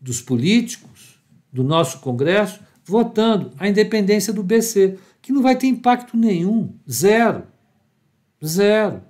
[0.00, 1.18] dos políticos,
[1.50, 6.76] do nosso Congresso, votando a independência do BC, que não vai ter impacto nenhum.
[6.90, 7.44] Zero.
[8.44, 9.02] Zero.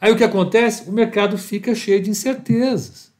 [0.00, 0.88] Aí o que acontece?
[0.88, 3.11] O mercado fica cheio de incertezas.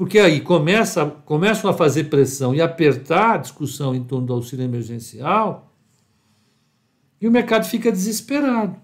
[0.00, 4.64] Porque aí começa, começam a fazer pressão e apertar a discussão em torno do auxílio
[4.64, 5.76] emergencial
[7.20, 8.76] e o mercado fica desesperado.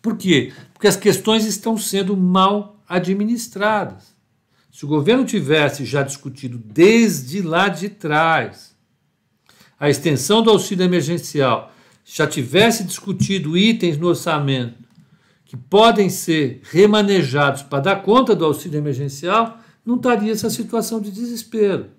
[0.00, 0.52] Por quê?
[0.72, 4.14] Porque as questões estão sendo mal administradas.
[4.70, 8.76] Se o governo tivesse já discutido desde lá de trás
[9.80, 11.72] a extensão do auxílio emergencial,
[12.04, 14.78] já tivesse discutido itens no orçamento
[15.44, 21.10] que podem ser remanejados para dar conta do auxílio emergencial, não estaria essa situação de
[21.10, 21.90] desespero.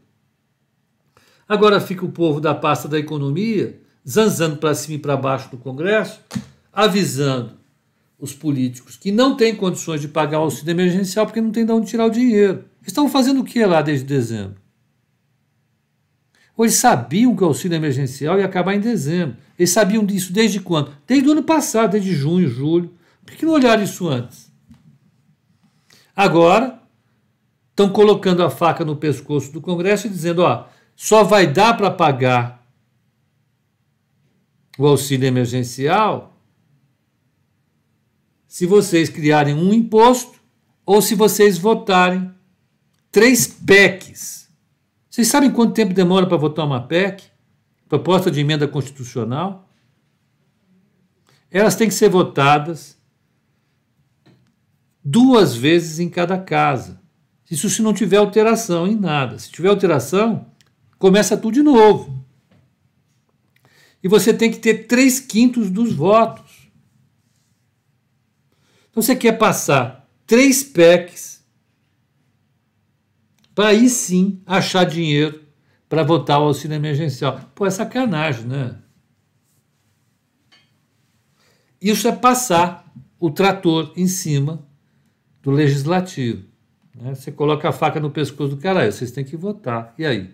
[1.47, 5.57] Agora fica o povo da pasta da economia zanzando para cima e para baixo do
[5.57, 6.19] Congresso,
[6.71, 7.53] avisando
[8.19, 11.71] os políticos que não têm condições de pagar o auxílio emergencial porque não tem de
[11.71, 12.65] onde tirar o dinheiro.
[12.85, 14.55] Estavam fazendo o que lá desde dezembro?
[16.55, 19.35] Ou eles sabiam que o auxílio emergencial ia acabar em dezembro.
[19.59, 20.91] Eles sabiam disso desde quando?
[21.05, 22.93] Desde o ano passado, desde junho, julho.
[23.25, 24.51] Por que não olharam isso antes?
[26.15, 26.79] Agora,
[27.75, 31.91] estão colocando a faca no pescoço do Congresso e dizendo: ó, só vai dar para
[31.91, 32.65] pagar
[34.77, 36.33] o auxílio emergencial
[38.47, 40.39] se vocês criarem um imposto
[40.85, 42.33] ou se vocês votarem
[43.11, 44.49] três PECs.
[45.09, 47.23] Vocês sabem quanto tempo demora para votar uma PEC?
[47.89, 49.69] Proposta de emenda constitucional?
[51.51, 52.97] Elas têm que ser votadas
[55.03, 57.04] duas vezes em cada casa.
[57.49, 59.37] Isso se não tiver alteração em nada.
[59.37, 60.51] Se tiver alteração,
[60.97, 62.25] começa tudo de novo.
[64.03, 66.71] E você tem que ter três quintos dos votos.
[68.89, 71.43] Então você quer passar três PECs
[73.53, 75.43] para aí sim achar dinheiro
[75.87, 77.39] para votar o auxílio emergencial.
[77.53, 78.77] Pô, é sacanagem, né?
[81.79, 84.67] Isso é passar o trator em cima
[85.41, 86.54] do legislativo.
[86.95, 87.13] Né?
[87.13, 89.93] Você coloca a faca no pescoço do cara, vocês têm que votar.
[89.97, 90.33] E aí?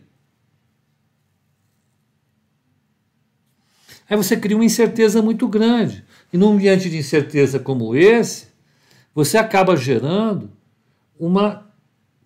[4.09, 6.03] Aí você cria uma incerteza muito grande.
[6.31, 8.47] E num ambiente de incerteza como esse,
[9.15, 10.51] você acaba gerando
[11.17, 11.71] uma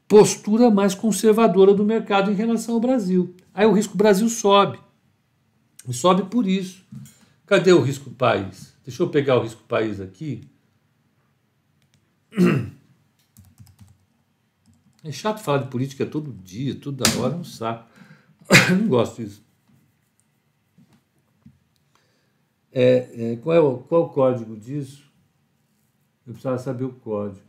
[0.07, 3.35] postura mais conservadora do mercado em relação ao Brasil.
[3.53, 4.79] Aí o risco Brasil sobe.
[5.87, 6.83] E sobe por isso.
[7.45, 8.73] Cadê o risco país?
[8.83, 10.41] Deixa eu pegar o risco país aqui.
[15.05, 17.87] É chato falar de política todo dia, toda hora, é um saco.
[18.75, 19.45] Não gosto disso.
[22.71, 25.07] É, é, qual, é o, qual o código disso?
[26.25, 27.45] Eu precisava saber o código.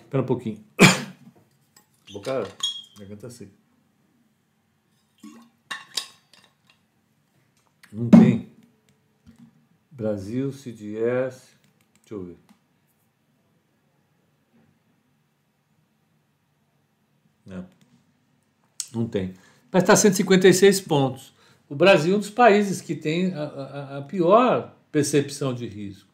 [0.00, 0.64] Espera um pouquinho.
[2.10, 2.48] Boca,
[2.98, 3.52] garganta seca.
[7.92, 8.50] Não tem.
[9.90, 11.50] Brasil, CDS.
[12.00, 12.46] Deixa eu ver.
[17.46, 17.64] Não.
[18.96, 19.34] Não tem.
[19.70, 21.34] Mas está 156 pontos.
[21.68, 26.08] O Brasil é um dos países que tem a, a, a pior percepção de risco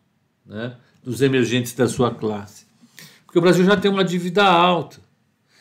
[0.45, 2.66] né, dos emergentes da sua classe.
[3.25, 4.99] Porque o Brasil já tem uma dívida alta.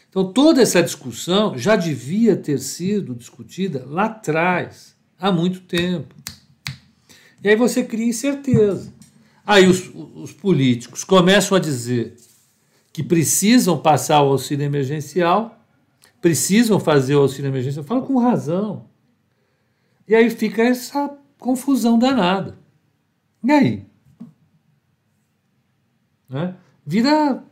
[0.10, 6.14] Então, toda essa discussão já devia ter sido discutida lá atrás, há muito tempo.
[7.44, 8.94] E aí você cria incerteza.
[9.46, 12.16] Aí os, os políticos começam a dizer
[12.92, 15.61] que precisam passar o auxílio emergencial
[16.22, 18.86] precisam fazer o auxílio emergencial, falo com razão.
[20.08, 22.58] E aí fica essa confusão danada.
[23.44, 23.86] E aí?
[26.30, 26.56] Né?
[26.86, 27.44] Vira,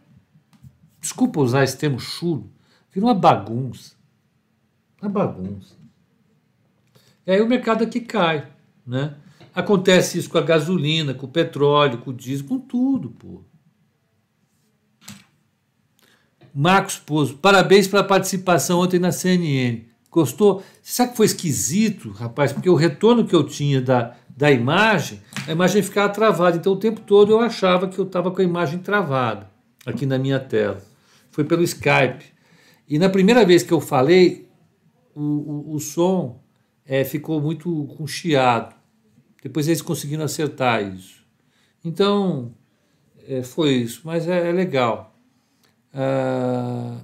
[1.02, 2.50] desculpa usar esse termo chulo,
[2.92, 3.96] vira uma bagunça.
[5.02, 5.76] Uma bagunça.
[7.26, 8.52] E aí o mercado aqui cai.
[8.86, 9.16] Né?
[9.54, 13.42] Acontece isso com a gasolina, com o petróleo, com o diesel, com tudo, pô.
[16.54, 19.82] Marcos Pozo, parabéns pela participação ontem na CNN.
[20.12, 20.64] Gostou?
[20.82, 22.52] Sabe que foi esquisito, rapaz?
[22.52, 26.58] Porque o retorno que eu tinha da, da imagem, a imagem ficava travada.
[26.58, 29.50] Então o tempo todo eu achava que eu estava com a imagem travada
[29.86, 30.82] aqui na minha tela.
[31.32, 32.26] Foi pelo Skype.
[32.88, 34.50] E na primeira vez que eu falei,
[35.14, 36.42] o, o, o som
[36.86, 38.74] é, ficou muito com chiado.
[39.44, 41.24] Depois eles conseguiram acertar isso.
[41.86, 42.54] Então,
[43.28, 44.02] é, foi isso.
[44.04, 45.16] Mas é, é legal.
[45.94, 46.98] Ah,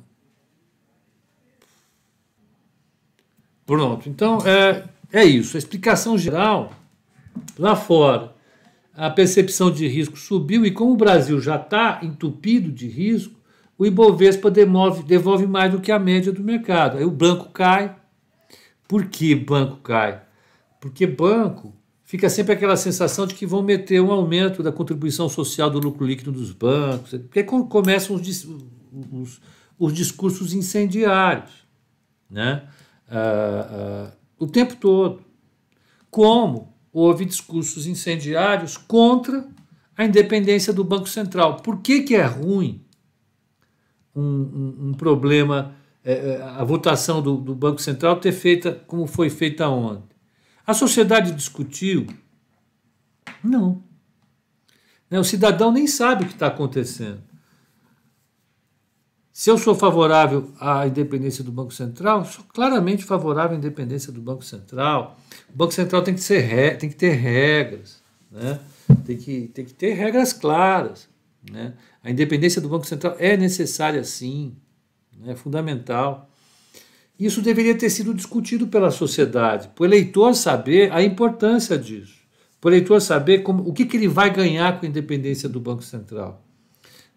[3.66, 4.08] pronto.
[4.10, 5.58] Então, é, é isso.
[5.58, 6.74] A explicação geral,
[7.58, 8.34] lá fora,
[8.94, 13.36] a percepção de risco subiu e como o Brasil já está entupido de risco,
[13.78, 16.98] o Ibovespa devolve mais do que a média do mercado.
[16.98, 17.96] Aí o banco cai.
[18.88, 20.22] Por que banco cai?
[20.80, 21.74] Porque banco
[22.06, 26.06] fica sempre aquela sensação de que vão meter um aumento da contribuição social do lucro
[26.06, 28.48] líquido dos bancos, porque começam os,
[29.12, 29.42] os,
[29.78, 31.52] os discursos incendiários,
[32.30, 32.68] né?
[33.10, 35.24] Ah, ah, o tempo todo.
[36.10, 39.46] Como houve discursos incendiários contra
[39.98, 41.58] a independência do Banco Central.
[41.58, 42.82] Por que, que é ruim
[44.16, 49.30] um, um, um problema, é, a votação do, do Banco Central ter feita como foi
[49.30, 50.16] feita ontem?
[50.66, 52.08] A sociedade discutiu?
[53.44, 53.84] Não.
[55.10, 57.22] Né, o cidadão nem sabe o que está acontecendo.
[59.38, 64.22] Se eu sou favorável à independência do Banco Central, sou claramente favorável à independência do
[64.22, 65.20] Banco Central.
[65.54, 68.62] O Banco Central tem que, ser, tem que ter regras, né?
[69.06, 71.10] tem, que, tem que ter regras claras.
[71.52, 71.74] Né?
[72.02, 74.56] A independência do Banco Central é necessária sim,
[75.20, 75.34] né?
[75.34, 76.30] é fundamental.
[77.20, 82.22] Isso deveria ter sido discutido pela sociedade, para o eleitor saber a importância disso,
[82.62, 85.60] para o eleitor saber como, o que, que ele vai ganhar com a independência do
[85.60, 86.45] Banco Central.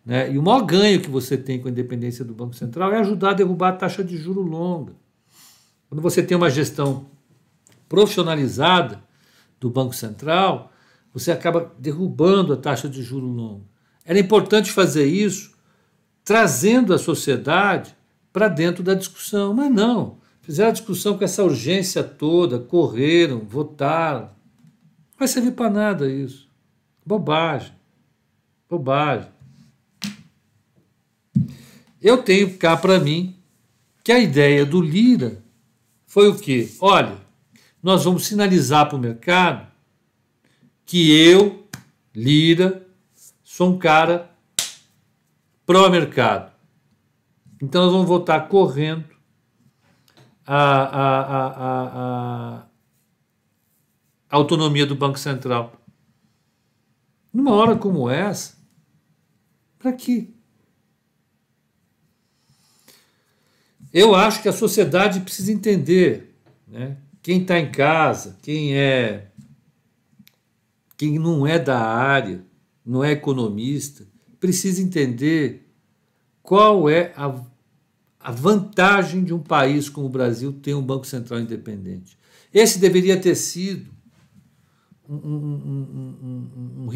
[0.08, 0.32] Né?
[0.32, 3.32] E o maior ganho que você tem com a independência do Banco Central é ajudar
[3.32, 4.94] a derrubar a taxa de juro longa.
[5.86, 7.04] Quando você tem uma gestão
[7.90, 9.02] profissionalizada
[9.60, 10.72] do Banco Central,
[11.12, 13.64] você acaba derrubando a taxa de juro longa.
[14.02, 15.52] Era importante fazer isso
[16.24, 17.94] trazendo a sociedade
[18.32, 19.52] para dentro da discussão.
[19.52, 24.30] Mas não, fizeram a discussão com essa urgência toda, correram, votaram.
[25.10, 26.48] Não vai servir para nada isso.
[27.04, 27.74] Bobagem.
[28.70, 29.37] Bobagem.
[32.00, 33.36] Eu tenho cá para mim
[34.04, 35.42] que a ideia do Lira
[36.06, 36.70] foi o quê?
[36.80, 37.18] Olha,
[37.82, 39.66] nós vamos sinalizar para o mercado
[40.86, 41.68] que eu,
[42.14, 42.86] Lira,
[43.44, 44.30] sou um cara
[45.66, 46.50] pró-mercado.
[47.60, 49.04] Então nós vamos votar correndo
[50.46, 52.66] a, a, a, a,
[54.30, 55.72] autonomia do Banco Central.
[57.32, 58.56] Numa hora como essa,
[59.78, 60.30] para quê?
[63.98, 66.36] Eu acho que a sociedade precisa entender,
[66.68, 66.98] né?
[67.20, 69.26] quem está em casa, quem é,
[70.96, 72.44] quem não é da área,
[72.86, 74.06] não é economista,
[74.38, 75.68] precisa entender
[76.44, 77.44] qual é a,
[78.20, 82.16] a vantagem de um país como o Brasil ter um Banco Central independente.
[82.54, 83.90] Esse deveria ter sido
[85.08, 86.88] um, um, um, um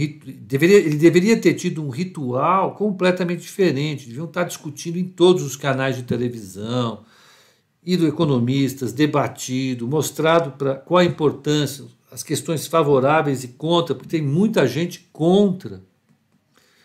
[0.42, 4.06] deveria, ele deveria ter tido um ritual completamente diferente.
[4.06, 7.04] Deviam estar discutindo em todos os canais de televisão,
[7.82, 14.22] ido economistas, debatido, mostrado para qual a importância, as questões favoráveis e contra, porque tem
[14.22, 15.82] muita gente contra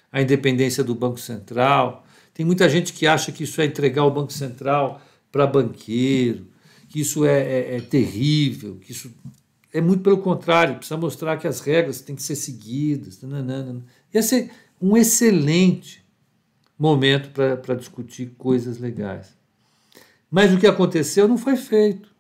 [0.10, 2.06] a independência do Banco Central.
[2.34, 6.48] Tem muita gente que acha que isso é entregar o Banco Central para banqueiro,
[6.88, 9.12] que isso é, é, é terrível, que isso
[9.74, 13.22] é muito pelo contrário, precisa mostrar que as regras têm que ser seguidas.
[13.22, 13.86] Nananana.
[14.14, 14.52] Ia ser
[14.82, 16.06] um excelente
[16.78, 19.36] momento para discutir coisas legais.
[20.30, 22.16] Mas o que aconteceu não foi feito.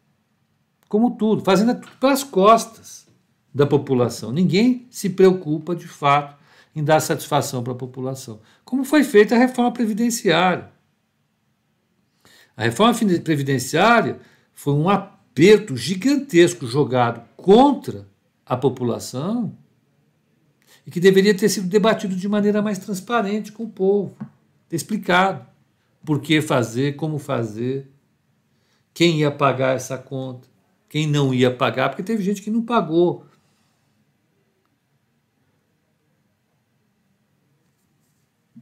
[0.90, 3.08] Como tudo, fazendo tudo pelas costas
[3.54, 4.32] da população.
[4.32, 6.38] Ninguém se preocupa de fato
[6.76, 8.40] em dar satisfação para a população.
[8.64, 10.72] Como foi feita a reforma previdenciária.
[12.56, 12.94] A reforma
[13.24, 14.20] previdenciária
[14.54, 14.88] foi um
[15.38, 18.08] aperto gigantesco jogado contra
[18.44, 19.56] a população
[20.84, 24.18] e que deveria ter sido debatido de maneira mais transparente com o povo,
[24.72, 25.46] explicado
[26.04, 27.88] por que fazer, como fazer,
[28.96, 30.48] quem ia pagar essa conta,
[30.90, 33.24] quem não ia pagar, porque teve gente que não pagou.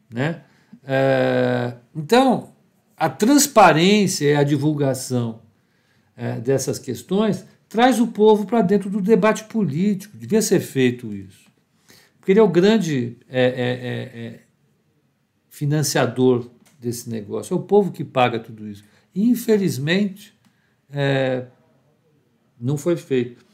[0.10, 0.44] Né?
[0.84, 2.54] É, então,
[2.98, 5.45] a transparência e a divulgação
[6.16, 10.16] é, dessas questões traz o povo para dentro do debate político.
[10.18, 11.46] Devia ser feito isso.
[12.20, 14.40] Porque ele é o grande é, é, é, é
[15.50, 16.50] financiador
[16.80, 17.54] desse negócio.
[17.54, 18.84] É o povo que paga tudo isso.
[19.14, 20.34] E, infelizmente,
[22.60, 23.46] não foi feito.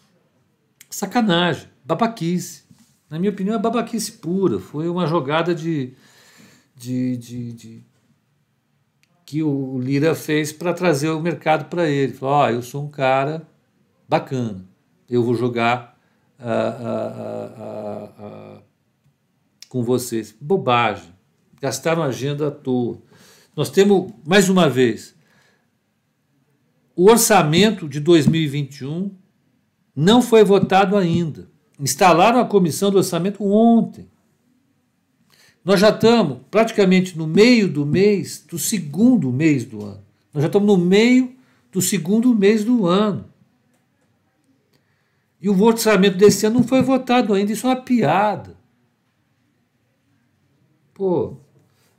[0.90, 2.64] Sacanagem, babaquice.
[3.10, 4.60] Na minha opinião, é babaquice pura.
[4.60, 5.94] Foi uma jogada de,
[6.76, 7.84] de, de, de
[9.32, 12.12] que o Lira fez para trazer o mercado para ele.
[12.12, 13.48] Falou: Ó, oh, eu sou um cara
[14.06, 14.68] bacana,
[15.10, 15.98] eu vou jogar
[16.38, 16.44] uh,
[18.26, 18.62] uh, uh,
[19.70, 20.36] com vocês.
[20.38, 21.14] Bobagem.
[21.62, 23.02] Gastaram agenda à toa.
[23.56, 25.16] Nós temos, mais uma vez,
[26.94, 29.16] o orçamento de 2021
[29.96, 31.50] não foi votado ainda.
[31.80, 34.11] Instalaram a comissão do orçamento ontem.
[35.64, 40.04] Nós já estamos praticamente no meio do mês do segundo mês do ano.
[40.34, 41.36] Nós já estamos no meio
[41.72, 43.26] do segundo mês do ano.
[45.40, 48.56] E o orçamento desse ano não foi votado ainda, isso é uma piada.
[50.94, 51.38] Pô,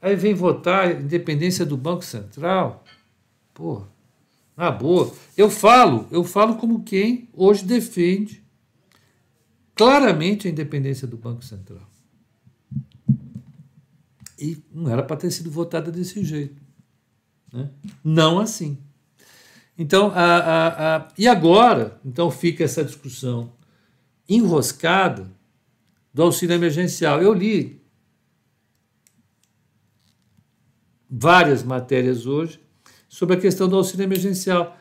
[0.00, 2.84] aí vem votar a independência do Banco Central.
[3.52, 3.82] Pô,
[4.56, 5.12] na boa.
[5.36, 8.42] Eu falo, eu falo como quem hoje defende
[9.74, 11.91] claramente a independência do Banco Central.
[14.42, 16.60] E não era para ter sido votada desse jeito.
[17.52, 17.70] Né?
[18.02, 18.76] Não assim.
[19.78, 23.52] Então, a, a, a, e agora, então fica essa discussão
[24.28, 25.30] enroscada
[26.12, 27.22] do auxílio emergencial.
[27.22, 27.80] Eu li
[31.08, 32.60] várias matérias hoje
[33.08, 34.76] sobre a questão do auxílio emergencial.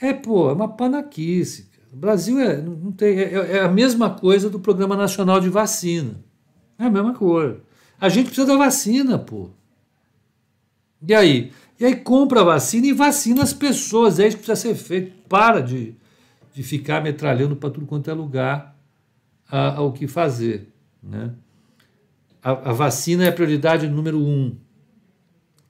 [0.00, 1.70] É, pô, é uma panaquice.
[1.92, 6.24] O Brasil é, não tem, é, é a mesma coisa do Programa Nacional de Vacina.
[6.78, 7.60] É a mesma coisa.
[8.02, 9.50] A gente precisa da vacina, pô.
[11.06, 11.52] E aí?
[11.78, 14.18] E aí compra a vacina e vacina as pessoas.
[14.18, 15.12] É isso que precisa ser feito.
[15.28, 15.94] Para de,
[16.52, 18.76] de ficar metralhando para tudo quanto é lugar
[19.48, 20.68] a, a, o que fazer.
[21.00, 21.32] Né?
[22.42, 24.56] A, a vacina é a prioridade número um.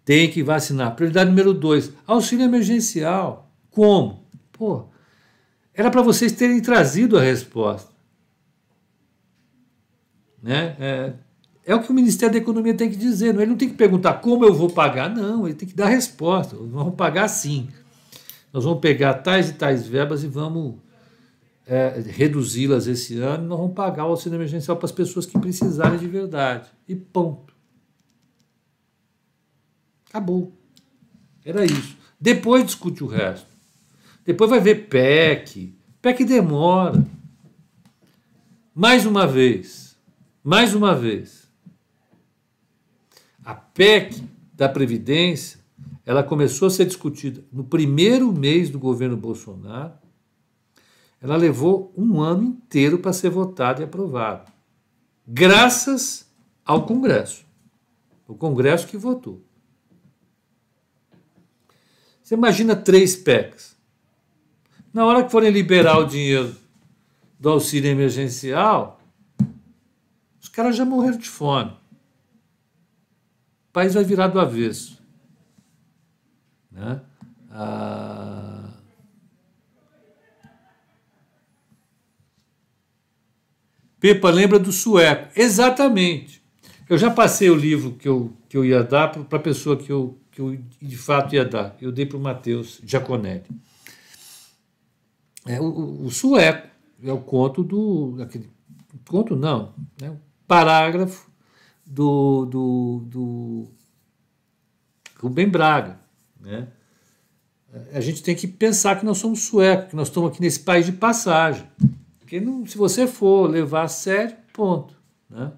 [0.02, 0.96] Tem que vacinar.
[0.96, 3.52] Prioridade número dois, auxílio emergencial.
[3.70, 4.24] Como?
[4.52, 4.86] Pô,
[5.74, 7.92] era para vocês terem trazido a resposta.
[10.42, 10.74] Né?
[10.80, 11.12] É,
[11.64, 13.32] é, o que o Ministério da Economia tem que dizer.
[13.32, 13.40] Não?
[13.40, 15.46] Ele não tem que perguntar como eu vou pagar, não.
[15.46, 16.56] Ele tem que dar resposta.
[16.56, 17.68] Nós vamos pagar sim.
[18.52, 20.74] Nós vamos pegar tais e tais verbas e vamos
[21.66, 23.46] é, reduzi-las esse ano.
[23.46, 26.68] Nós vamos pagar o auxílio emergencial para as pessoas que precisarem de verdade.
[26.88, 27.54] E ponto.
[30.08, 30.52] Acabou.
[31.44, 31.96] Era isso.
[32.20, 33.46] Depois discute o resto.
[34.24, 35.74] Depois vai ver PEC.
[36.00, 37.04] PEC demora.
[38.74, 39.96] Mais uma vez.
[40.42, 41.41] Mais uma vez.
[43.74, 45.58] PEC da Previdência,
[46.04, 49.94] ela começou a ser discutida no primeiro mês do governo Bolsonaro.
[51.20, 54.44] Ela levou um ano inteiro para ser votada e aprovada.
[55.26, 56.26] Graças
[56.64, 57.44] ao Congresso.
[58.26, 59.40] O Congresso que votou.
[62.22, 63.76] Você imagina três PECs.
[64.92, 66.54] Na hora que forem liberar o dinheiro
[67.38, 69.00] do auxílio emergencial,
[70.40, 71.81] os caras já morreram de fome.
[73.72, 75.02] O país vai virar do avesso.
[76.70, 77.00] Né?
[77.50, 78.68] Ah...
[83.98, 85.30] Pepa lembra do sueco.
[85.34, 86.42] Exatamente.
[86.86, 89.90] Eu já passei o livro que eu, que eu ia dar para a pessoa que
[89.90, 91.74] eu, que eu de fato ia dar.
[91.80, 93.44] Eu dei para o Matheus Giaconelli.
[95.46, 96.68] É, o, o, sueco
[97.02, 98.18] é o conto do.
[98.20, 98.50] Aquele,
[99.08, 100.14] conto não, né,
[100.46, 101.31] parágrafo
[101.92, 103.68] do, do, do
[105.20, 106.00] Rubem Braga.
[106.40, 106.68] Né?
[107.92, 110.86] A gente tem que pensar que nós somos suecos, que nós estamos aqui nesse país
[110.86, 111.66] de passagem.
[112.18, 114.96] Porque não, se você for levar a sério, ponto.
[115.28, 115.52] Né?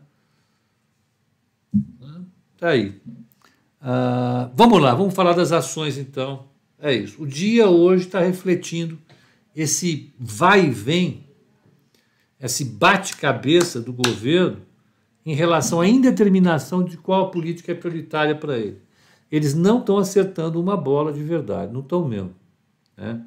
[2.59, 3.01] Tá aí.
[3.81, 6.49] Ah, vamos lá, vamos falar das ações então.
[6.81, 7.23] É isso.
[7.23, 8.99] O dia hoje está refletindo
[9.55, 11.29] esse vai e vem,
[12.41, 14.74] esse bate-cabeça do governo
[15.25, 18.83] em relação à indeterminação de qual política é prioritária para ele.
[19.31, 22.35] Eles não estão acertando uma bola de verdade, não estão mesmo.
[22.97, 23.25] Né?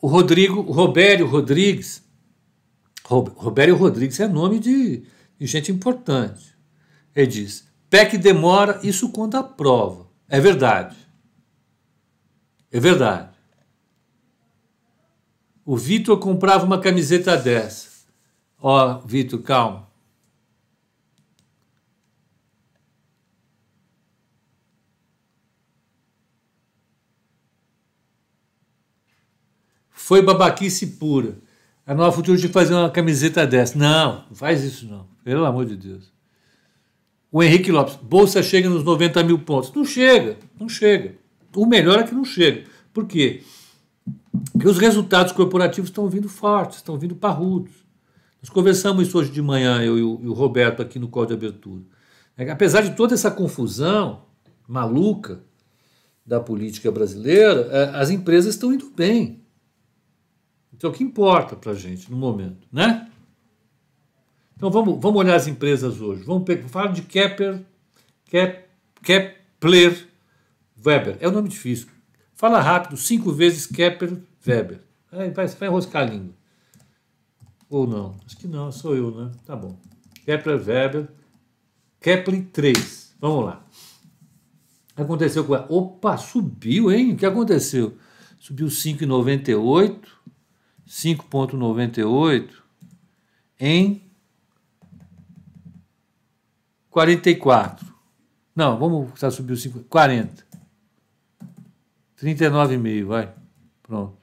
[0.00, 2.04] O Rodrigo, o Robério Rodrigues,
[3.04, 5.04] Robério Rodrigues é nome de,
[5.38, 6.56] de gente importante.
[7.14, 10.06] Ele diz: PEC demora, isso quando aprova.
[10.26, 10.96] É verdade.
[12.70, 13.36] É verdade.
[15.62, 18.06] O Vitor comprava uma camiseta dessa.
[18.58, 19.86] Ó, oh, Vitor, calma.
[29.90, 31.36] Foi babaquice pura.
[31.86, 33.78] A nova Futura de fazer uma camiseta dessa.
[33.78, 35.06] Não, não faz isso não.
[35.22, 36.10] Pelo amor de Deus.
[37.32, 39.72] O Henrique Lopes, Bolsa chega nos 90 mil pontos.
[39.72, 41.14] Não chega, não chega.
[41.56, 42.64] O melhor é que não chega.
[42.92, 43.42] Por quê?
[44.52, 47.72] Porque os resultados corporativos estão vindo fortes, estão vindo parrudos.
[48.42, 51.82] Nós conversamos isso hoje de manhã, eu e o, Roberto, aqui no call de abertura.
[52.36, 54.24] É, apesar de toda essa confusão
[54.68, 55.42] maluca
[56.26, 59.42] da política brasileira, é, as empresas estão indo bem.
[60.74, 63.08] Então, o que importa para a gente no momento, né?
[64.62, 66.22] Então, vamos, vamos olhar as empresas hoje.
[66.22, 67.64] Vamos falar de Kepler,
[68.26, 68.64] Kep,
[69.02, 70.06] Kepler
[70.86, 71.16] Weber.
[71.18, 71.88] É um nome difícil.
[72.36, 74.80] Fala rápido, cinco vezes Kepler Weber.
[75.10, 76.32] Vai, vai, vai enroscar a língua.
[77.68, 78.14] Ou não?
[78.24, 79.32] Acho que não, sou eu, né?
[79.44, 79.76] Tá bom.
[80.24, 81.08] Kepler Weber,
[82.00, 83.16] Kepler 3.
[83.20, 83.66] Vamos lá.
[84.94, 85.54] Aconteceu com?
[85.54, 87.14] Opa, subiu, hein?
[87.14, 87.98] O que aconteceu?
[88.38, 89.98] Subiu 5,98,
[90.86, 92.48] 5,98
[93.58, 94.01] em
[96.92, 97.92] 44.
[98.54, 100.46] Não, vamos já subiu 5, 40.
[102.20, 103.34] 39,5, vai.
[103.82, 104.18] Pronto.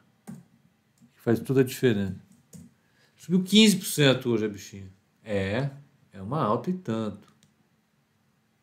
[1.15, 2.15] Faz toda a diferença.
[3.17, 4.93] Subiu 15% hoje a bichinha.
[5.23, 5.71] É,
[6.13, 7.27] é uma alta e tanto.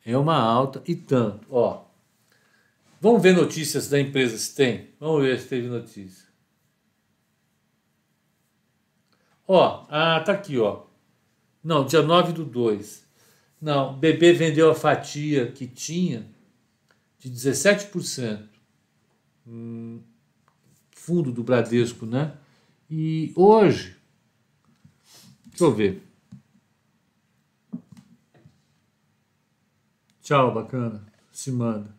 [0.05, 1.45] É uma alta e tanto.
[1.51, 1.85] Ó,
[3.01, 4.91] vamos ver notícias da empresa se tem.
[5.01, 6.27] Vamos ver se teve notícia.
[9.49, 10.85] Ó, ah, tá aqui, ó.
[11.63, 13.06] Não, dia 9 do 2.
[13.61, 16.27] Não, BB vendeu a fatia que tinha
[17.19, 18.49] de 17%.
[19.47, 20.01] Hum,
[20.91, 22.35] fundo do Bradesco, né?
[22.91, 23.97] E hoje,
[25.47, 26.03] deixa eu ver.
[30.23, 31.07] Tchau, bacana.
[31.31, 31.95] Se manda.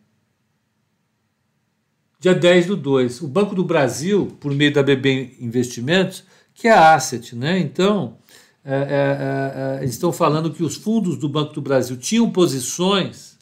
[2.20, 3.22] Dia 10 do 2.
[3.22, 7.58] O Banco do Brasil, por meio da BB Investimentos, que é a Asset, né?
[7.58, 8.18] Então,
[8.64, 13.38] é, é, é, eles estão falando que os fundos do Banco do Brasil tinham posições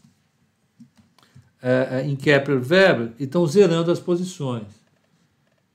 [1.60, 4.68] é, é, em Kepler Weber e estão zerando as posições.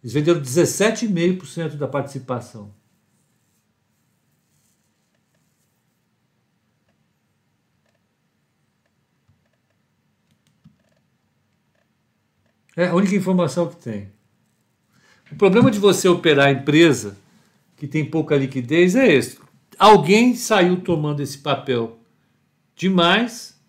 [0.01, 2.73] Eles venderam 17,5% da participação.
[12.75, 14.11] É a única informação que tem.
[15.31, 17.17] O problema de você operar a empresa
[17.81, 19.39] que tem pouca liquidez é esse.
[19.79, 21.97] Alguém saiu tomando esse papel
[22.75, 23.59] demais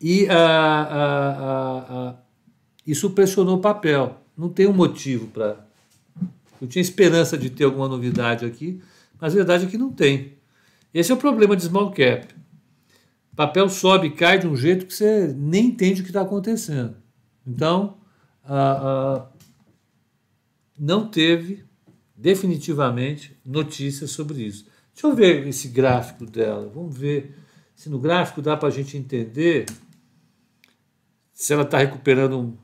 [0.00, 2.16] e ah, ah, ah, ah
[2.84, 4.20] isso pressionou o papel.
[4.36, 5.64] Não tem um motivo para.
[6.60, 8.82] Eu tinha esperança de ter alguma novidade aqui,
[9.20, 10.32] mas a verdade é que não tem.
[10.92, 12.34] Esse é o problema de small cap.
[13.36, 16.96] Papel sobe e cai de um jeito que você nem entende o que está acontecendo.
[17.46, 17.96] Então,
[18.42, 19.28] ah, ah,
[20.76, 21.64] não teve
[22.14, 24.66] definitivamente notícias sobre isso.
[24.92, 26.70] Deixa eu ver esse gráfico dela.
[26.72, 27.36] Vamos ver
[27.74, 29.66] se no gráfico dá para a gente entender
[31.32, 32.56] se ela está recuperando um.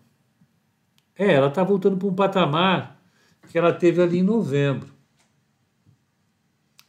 [1.18, 3.02] É, ela está voltando para um patamar
[3.48, 4.88] que ela teve ali em novembro.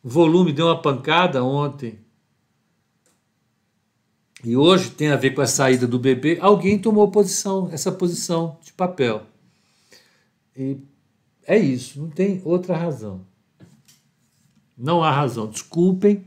[0.04, 2.00] O volume deu uma pancada ontem.
[4.44, 6.38] E hoje tem a ver com a saída do bebê.
[6.42, 9.24] Alguém tomou posição, essa posição de papel.
[10.56, 10.78] E
[11.46, 13.26] é isso, não tem outra razão.
[14.78, 15.48] Não há razão.
[15.48, 16.26] Desculpem.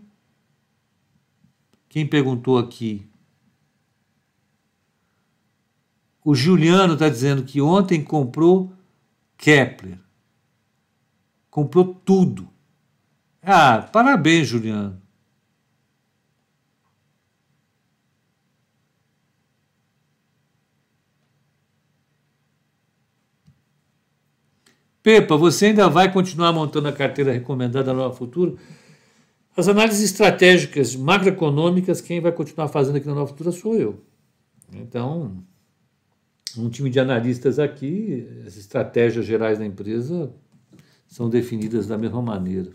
[1.88, 3.06] Quem perguntou aqui?
[6.24, 8.72] O Juliano está dizendo que ontem comprou
[9.36, 9.98] Kepler.
[11.50, 12.48] Comprou tudo.
[13.42, 15.00] Ah, parabéns, Juliano.
[25.04, 28.54] Pepa, você ainda vai continuar montando a carteira recomendada da Nova Futura?
[29.54, 34.02] As análises estratégicas macroeconômicas, quem vai continuar fazendo aqui na Nova Futura sou eu.
[34.72, 35.44] Então,
[36.56, 40.32] um time de analistas aqui, as estratégias gerais da empresa
[41.06, 42.70] são definidas da mesma maneira.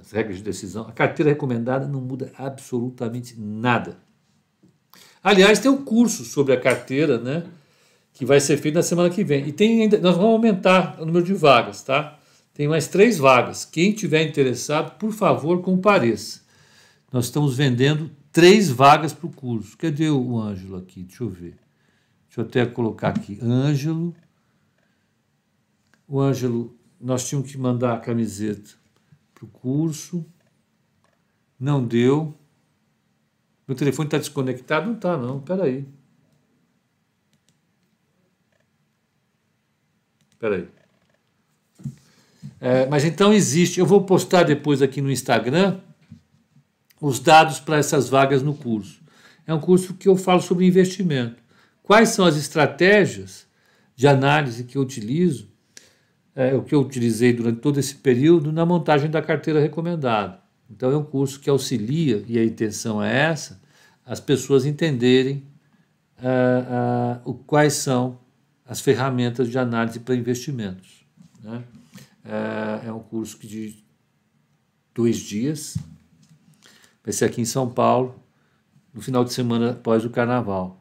[0.00, 0.88] As regras de decisão.
[0.88, 3.96] A carteira recomendada não muda absolutamente nada.
[5.22, 7.44] Aliás, tem um curso sobre a carteira, né?
[8.20, 9.48] Que vai ser feito na semana que vem.
[9.48, 12.20] E tem ainda, nós vamos aumentar o número de vagas, tá?
[12.52, 13.64] Tem mais três vagas.
[13.64, 16.42] Quem tiver interessado, por favor, compareça.
[17.10, 19.74] Nós estamos vendendo três vagas para o curso.
[19.78, 21.02] Cadê o Ângelo aqui?
[21.02, 21.56] Deixa eu ver.
[22.26, 23.38] Deixa eu até colocar aqui.
[23.40, 24.14] Ângelo.
[26.06, 28.72] O Ângelo, nós tínhamos que mandar a camiseta
[29.34, 30.26] para o curso.
[31.58, 32.34] Não deu.
[33.66, 34.88] Meu telefone está desconectado?
[34.88, 35.38] Não está, não.
[35.38, 35.86] Espera aí.
[40.40, 40.68] Espera aí.
[42.58, 43.78] É, mas então existe.
[43.78, 45.80] Eu vou postar depois aqui no Instagram
[46.98, 49.02] os dados para essas vagas no curso.
[49.46, 51.42] É um curso que eu falo sobre investimento.
[51.82, 53.46] Quais são as estratégias
[53.94, 55.50] de análise que eu utilizo,
[56.34, 60.40] é, o que eu utilizei durante todo esse período na montagem da carteira recomendada.
[60.70, 63.60] Então é um curso que auxilia, e a intenção é essa,
[64.06, 65.44] as pessoas entenderem
[66.18, 68.18] uh, uh, quais são
[68.70, 71.04] as ferramentas de análise para investimentos.
[71.42, 71.64] Né?
[72.24, 73.84] Uh, é um curso que de
[74.94, 75.76] dois dias,
[77.02, 78.22] vai ser aqui em São Paulo,
[78.94, 80.80] no final de semana após o carnaval.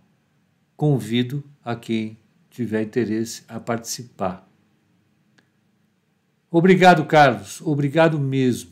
[0.77, 2.15] Convido a quem
[2.51, 4.47] tiver interesse a participar.
[6.51, 7.59] Obrigado, Carlos.
[7.61, 8.69] Obrigado mesmo.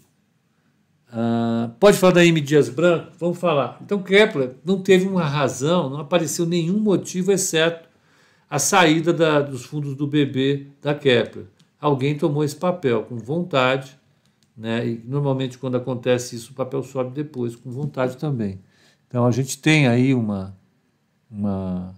[1.09, 2.39] Uh, pode falar da M.
[2.39, 3.13] Dias Branco?
[3.17, 3.79] Vamos falar.
[3.81, 7.86] Então, Kepler não teve uma razão, não apareceu nenhum motivo exceto
[8.49, 11.47] a saída da, dos fundos do bebê da Kepler.
[11.79, 13.99] Alguém tomou esse papel com vontade,
[14.55, 14.87] né?
[14.87, 18.59] e normalmente quando acontece isso, o papel sobe depois, com vontade também.
[19.07, 20.57] Então, a gente tem aí uma,
[21.29, 21.95] uma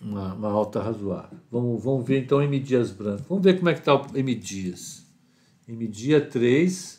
[0.00, 1.38] uma, uma alta razoável.
[1.50, 3.24] Vamos, vamos ver então M Dias Branco.
[3.28, 5.06] Vamos ver como é que está o M Dias.
[5.66, 6.97] M dia 3.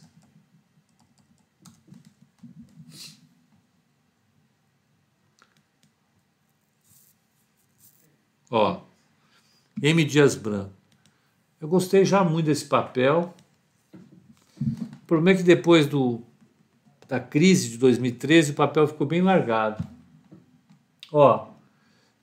[8.50, 8.82] Ó,
[9.82, 10.72] M Dias Branco.
[11.60, 13.34] Eu gostei já muito desse papel.
[14.62, 16.22] O problema é que depois do,
[17.08, 19.86] da crise de 2013 o papel ficou bem largado.
[21.12, 21.48] Ó,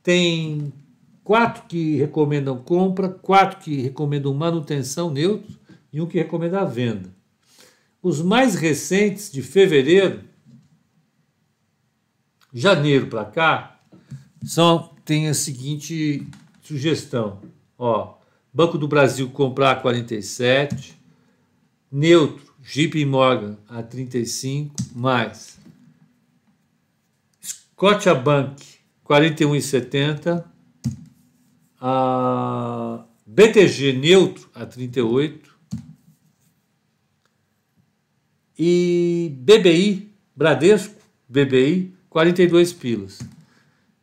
[0.03, 0.73] tem
[1.25, 5.59] quatro que recomendam compra, quatro que recomendam manutenção neutro
[5.93, 7.15] e um que recomenda a venda.
[8.01, 10.23] Os mais recentes, de fevereiro,
[12.53, 13.81] janeiro para cá,
[14.45, 16.27] são, tem a seguinte
[16.61, 17.41] sugestão.
[17.79, 18.19] Ó,
[18.53, 20.99] Banco do Brasil comprar 47,
[21.91, 25.59] neutro, JP Morgan a 35, mais
[27.41, 28.61] Scotiabank
[29.09, 30.45] 41,70.
[31.81, 35.55] A BTG neutro a 38.
[38.59, 40.97] E BBI, Bradesco,
[41.29, 43.36] BBI, 42 pilas.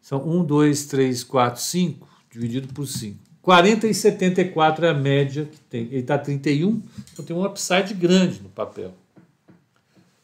[0.03, 3.17] São 1, 2, 3, 4, 5, dividido por 5.
[3.41, 5.83] 40 e 74 é a média que tem.
[5.83, 6.81] Ele está 31,
[7.13, 8.93] então tem um upside grande no papel.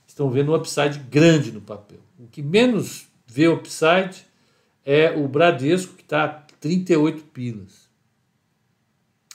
[0.06, 2.00] Estão vendo um upside grande no papel.
[2.20, 4.26] O que menos vê upside
[4.86, 6.28] é o Bradesco, que está
[6.60, 7.88] 38 pilas.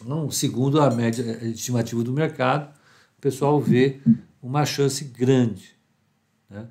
[0.03, 2.69] Então, segundo a média estimativa do mercado,
[3.17, 3.99] o pessoal vê
[4.43, 5.75] uma chance grande.
[6.51, 6.67] Né?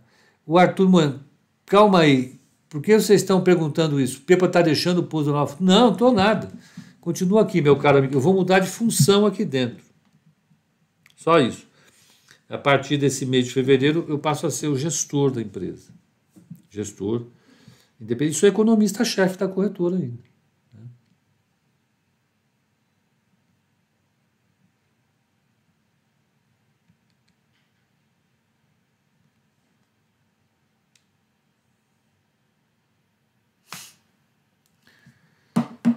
[0.46, 1.24] O Arthur Mano,
[1.66, 2.40] calma aí,
[2.74, 4.18] por que vocês estão perguntando isso?
[4.18, 5.48] O Pepa está deixando o pouso lá?
[5.60, 6.52] Não, estou nada.
[7.00, 8.16] Continua aqui, meu caro amigo.
[8.16, 9.84] Eu vou mudar de função aqui dentro.
[11.16, 11.68] Só isso.
[12.50, 15.92] A partir desse mês de fevereiro, eu passo a ser o gestor da empresa.
[16.68, 17.28] Gestor
[18.02, 20.18] Independente, sou economista-chefe da corretora ainda.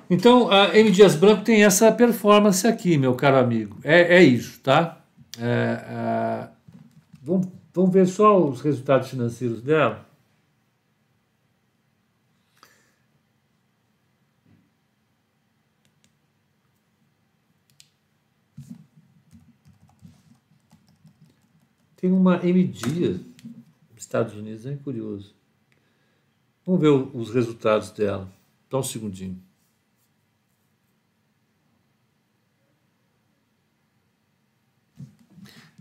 [0.08, 0.90] Então, a M.
[0.90, 3.76] Dias Branco tem essa performance aqui, meu caro amigo.
[3.82, 5.04] É, é isso, tá?
[5.38, 6.48] É, é,
[7.22, 10.06] vamos, vamos ver só os resultados financeiros dela.
[21.96, 23.20] Tem uma M Dias
[23.96, 25.34] Estados Unidos, é curioso.
[26.64, 28.30] Vamos ver os resultados dela.
[28.70, 29.45] Dá um segundinho.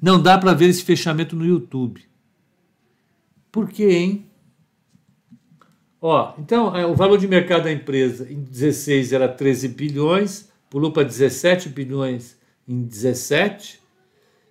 [0.01, 2.01] Não dá para ver esse fechamento no YouTube.
[3.51, 4.25] Por quê, hein?
[6.01, 10.91] Ó, então, é, o valor de mercado da empresa em 16 era 13 bilhões, pulou
[10.91, 12.37] para 17 bilhões
[12.67, 13.81] em 17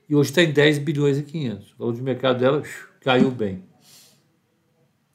[0.09, 1.73] e hoje está em 10 bilhões e 500.
[1.73, 2.63] O valor de mercado dela
[3.01, 3.63] caiu bem.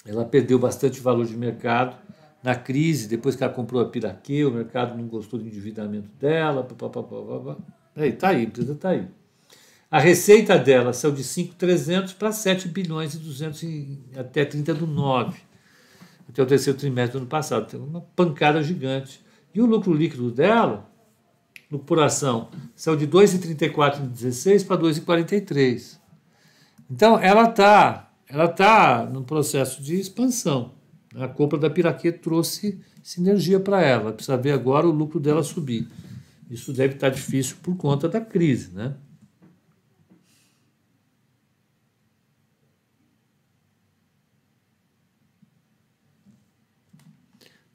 [0.05, 1.97] Ela perdeu bastante valor de mercado
[2.41, 6.63] na crise, depois que ela comprou a Piraquê, o mercado não gostou do endividamento dela,
[6.63, 7.57] papapá.
[7.95, 9.07] Aí, tá aí, a empresa está aí.
[9.91, 14.85] A receita dela saiu de 5,300 para 7 bilhões e 200 em, até 30 do
[14.85, 15.39] 9,
[16.29, 17.67] até o terceiro trimestre do ano passado.
[17.67, 19.19] Tem uma pancada gigante.
[19.53, 20.87] E o lucro líquido dela
[21.85, 25.97] por ação saiu de 2,34 em 16 para 2,43.
[26.89, 30.73] Então, ela está ela tá num processo de expansão.
[31.15, 33.81] A compra da Piraquê trouxe sinergia para.
[33.81, 35.87] Ela precisa ver agora o lucro dela subir.
[36.49, 38.95] Isso deve estar difícil por conta da crise, né?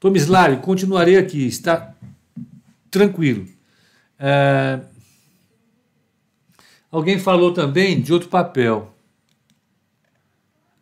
[0.05, 1.95] Tomislari, continuarei aqui, está
[2.91, 3.47] tranquilo.
[4.19, 4.79] É...
[6.91, 8.95] Alguém falou também de outro papel.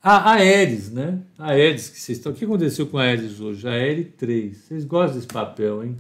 [0.02, 1.22] Ah, a Aeres, né?
[1.40, 2.34] A Aeres que vocês estão.
[2.34, 3.66] O que aconteceu com a Aeres hoje?
[3.66, 4.58] A Aeres 3.
[4.58, 5.98] Vocês gostam desse papel, hein?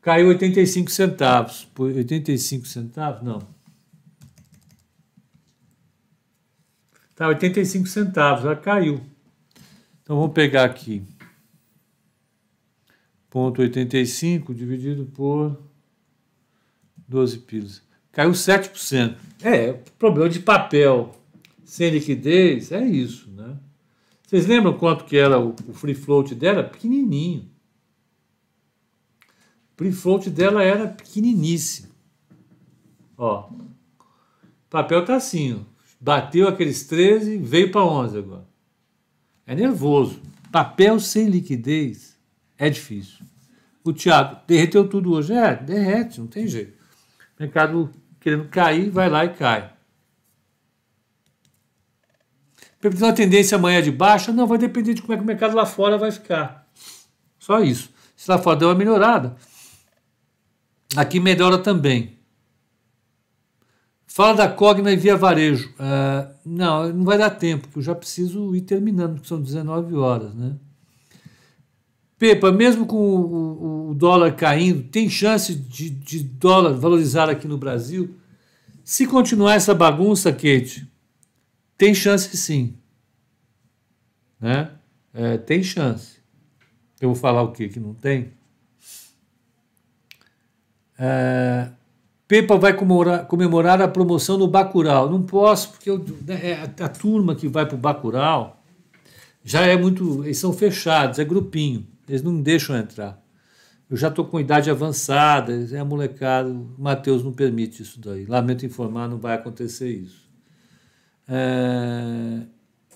[0.00, 1.66] Caiu 85 centavos.
[1.76, 3.20] 85 centavos?
[3.24, 3.42] Não.
[7.16, 9.00] Tá, 85 centavos, já caiu.
[10.10, 11.04] Então vamos pegar aqui.
[13.30, 15.56] Ponto 85 dividido por
[17.06, 17.80] 12 pilas.
[18.10, 19.16] Caiu 7%.
[19.40, 21.14] É, problema de papel
[21.62, 23.56] sem liquidez, é isso, né?
[24.26, 26.64] Vocês lembram quanto que era o, o free float dela?
[26.64, 27.48] Pequenininho.
[29.22, 31.92] O free float dela era pequeniníssimo.
[33.16, 35.58] Ó, o papel tá assim, ó.
[36.00, 38.49] bateu aqueles 13, veio para 11 agora.
[39.50, 40.22] É nervoso.
[40.52, 42.16] Papel sem liquidez
[42.56, 43.26] é difícil.
[43.82, 45.32] O Thiago derreteu tudo hoje.
[45.32, 46.78] É, derrete, não tem jeito.
[47.36, 47.90] O mercado
[48.20, 49.72] querendo cair, vai lá e cai.
[52.80, 54.32] Permitindo uma tendência amanhã de baixa?
[54.32, 56.70] Não, vai depender de como é que o mercado lá fora vai ficar.
[57.36, 57.90] Só isso.
[58.14, 59.34] Se lá fora der uma melhorada,
[60.96, 62.19] aqui melhora também.
[64.12, 65.72] Fala da Cogna e Via Varejo.
[65.78, 69.94] Uh, não, não vai dar tempo, porque eu já preciso ir terminando, porque são 19
[69.94, 70.56] horas, né?
[72.18, 77.56] Pepa, mesmo com o, o dólar caindo, tem chance de, de, dólar valorizar aqui no
[77.56, 78.16] Brasil?
[78.82, 80.90] Se continuar essa bagunça, Kate,
[81.78, 82.76] tem chance sim.
[84.40, 84.72] Né?
[85.14, 86.18] É, tem chance.
[87.00, 88.32] Eu vou falar o que que não tem?
[90.98, 91.70] É,
[92.30, 95.10] Pepa vai comemorar, comemorar, a promoção no Bacurau.
[95.10, 98.62] Não posso, porque eu, né, é a, a, turma que vai para o Bacurau
[99.42, 100.22] já é muito.
[100.24, 101.84] Eles são fechados, é grupinho.
[102.08, 103.20] Eles não deixam entrar.
[103.90, 106.48] Eu já estou com idade avançada, é molecada.
[106.48, 108.24] O Matheus não permite isso daí.
[108.26, 110.30] Lamento informar, não vai acontecer isso.
[111.26, 112.42] É...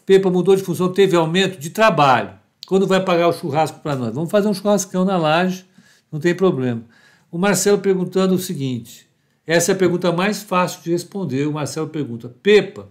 [0.07, 2.39] Pepa mudou de função, teve aumento de trabalho.
[2.68, 4.14] Quando vai pagar o churrasco para nós?
[4.14, 5.66] Vamos fazer um churrascão na laje,
[6.12, 6.85] não tem problema.
[7.32, 9.12] O Marcelo perguntando o seguinte:
[9.47, 11.47] essa é a pergunta mais fácil de responder.
[11.47, 12.89] O Marcelo pergunta: Pepa,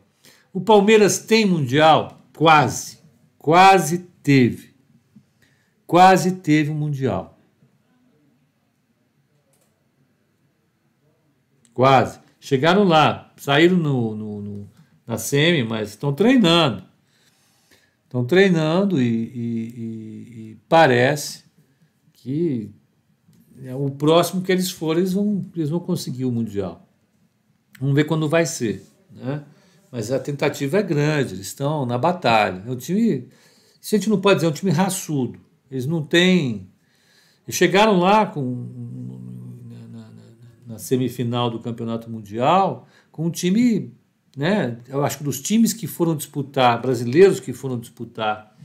[0.52, 2.22] o Palmeiras tem mundial?
[2.36, 3.00] Quase.
[3.38, 4.74] Quase teve.
[5.88, 7.40] Quase teve um mundial.
[11.74, 12.20] Quase.
[12.40, 14.72] Chegaram lá, saíram no, no, no
[15.08, 16.84] na SEMI, mas estão treinando.
[18.04, 21.46] Estão treinando e, e, e, e parece
[22.14, 22.72] que
[23.72, 26.88] o próximo que eles forem, eles vão, eles vão conseguir o Mundial.
[27.80, 28.86] Vamos ver quando vai ser.
[29.12, 29.44] Né?
[29.92, 32.64] Mas a tentativa é grande, eles estão na batalha.
[32.66, 33.28] É um time,
[33.80, 35.40] se a gente não pode dizer, é um time raçudo.
[35.70, 36.68] Eles não têm.
[37.46, 38.42] Eles chegaram lá com,
[39.70, 40.10] na, na,
[40.68, 43.94] na semifinal do Campeonato Mundial com um time.
[44.36, 48.58] Né, eu acho que dos times que foram disputar, brasileiros que foram disputar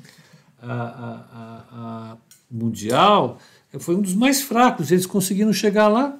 [0.62, 2.18] a, a, a, a
[2.50, 3.38] Mundial,
[3.78, 4.90] foi um dos mais fracos.
[4.90, 6.18] Eles conseguiram chegar lá,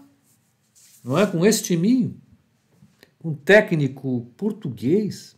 [1.03, 1.27] não é?
[1.27, 2.21] Com esse timinho,
[3.25, 5.37] um técnico português.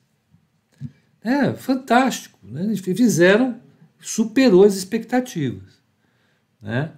[1.23, 2.39] É fantástico.
[2.43, 2.65] Né?
[2.65, 3.61] Eles fizeram,
[4.01, 5.81] superou as expectativas.
[6.61, 6.93] Né?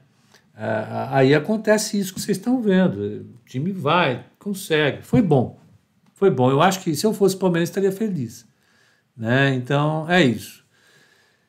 [1.11, 3.01] Aí acontece isso que vocês estão vendo.
[3.01, 5.03] O time vai, consegue.
[5.03, 5.61] Foi bom.
[6.15, 6.51] Foi bom.
[6.51, 8.47] Eu acho que se eu fosse Palmeiras estaria feliz.
[9.17, 9.55] Né?
[9.55, 10.65] Então é isso.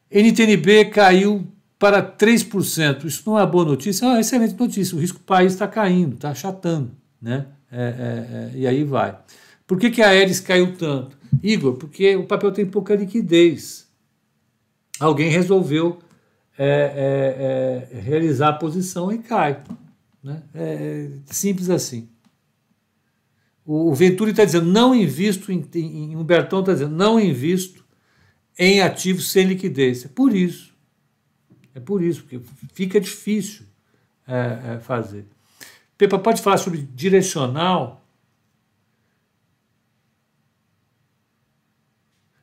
[0.10, 1.48] NTNB caiu
[1.84, 3.04] para 3%.
[3.04, 4.06] Isso não é boa notícia?
[4.06, 4.96] É uma excelente notícia.
[4.96, 6.92] O risco país está caindo, está achatando.
[7.22, 7.46] Né?
[7.70, 9.18] É, é, é, e aí vai.
[9.68, 11.18] Por que, que a Aeres caiu tanto?
[11.44, 13.86] Igor, porque o papel tem pouca liquidez.
[14.98, 16.00] Alguém resolveu
[16.58, 19.62] é, é, é, realizar a posição e cai.
[20.24, 20.42] Né?
[20.56, 22.08] É simples assim.
[23.66, 27.84] O, o Venturi está dizendo, não invisto em, em, em Humbertão está dizendo, não invisto
[28.58, 30.06] em ativos sem liquidez.
[30.06, 30.73] É por isso.
[31.76, 32.40] É por isso, que
[32.74, 33.66] fica difícil
[34.28, 35.26] é, é, fazer.
[35.98, 38.04] Pepa, pode falar sobre direcional?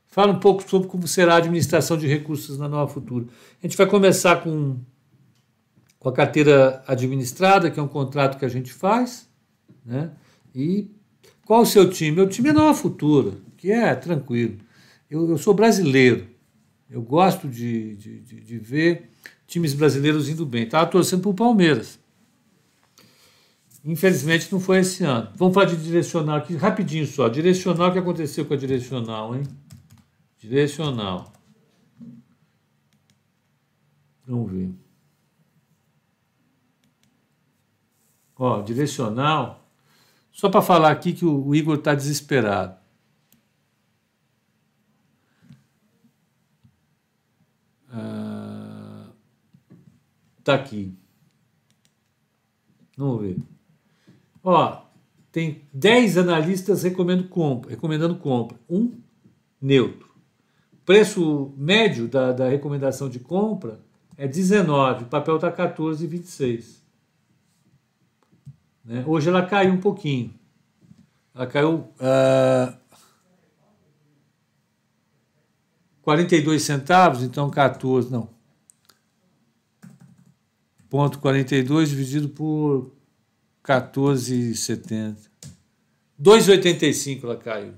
[0.08, 3.26] Fala um pouco sobre como será a administração de recursos na Nova Futura.
[3.62, 4.78] A gente vai começar com,
[5.98, 9.28] com a carteira administrada, que é um contrato que a gente faz.
[9.84, 10.10] Né?
[10.52, 10.90] E
[11.44, 12.16] qual o seu time?
[12.16, 14.58] Meu time é Nova Futura, que é tranquilo.
[15.08, 16.28] Eu, eu sou brasileiro.
[16.91, 19.11] Eu gosto de, de, de, de ver
[19.47, 20.64] times brasileiros indo bem.
[20.64, 22.01] Estava torcendo para o Palmeiras.
[23.84, 25.30] Infelizmente não foi esse ano.
[25.36, 27.28] Vamos falar de direcional aqui rapidinho só.
[27.28, 29.45] Direcional, o que aconteceu com a direcional, hein?
[30.38, 31.32] Direcional.
[34.26, 34.70] Vamos ver.
[38.36, 39.68] Ó, direcional.
[40.32, 42.79] Só para falar aqui que o, Igor está desesperado.
[50.57, 50.94] Tá aqui.
[52.96, 53.36] Vamos ver.
[54.42, 54.82] Ó,
[55.32, 58.59] tem 10 analistas recomendando compra, recomendando compra.
[58.68, 58.92] Um
[59.61, 60.11] neutro.
[60.84, 63.80] Preço médio da, da recomendação de compra
[64.16, 66.80] é 19, o papel está 14,26.
[68.84, 69.05] Né?
[69.07, 70.34] Hoje ela caiu um pouquinho.
[71.34, 72.76] Ela caiu uh,
[76.03, 78.39] 42 centavos, então 14, não.
[80.91, 82.93] Ponto 42 dividido por
[83.64, 85.16] 14,70.
[86.20, 87.74] 2,85 ela caiu.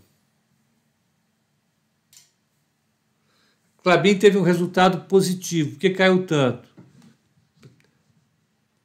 [3.83, 5.73] Clabin teve um resultado positivo.
[5.73, 6.67] Por que caiu tanto?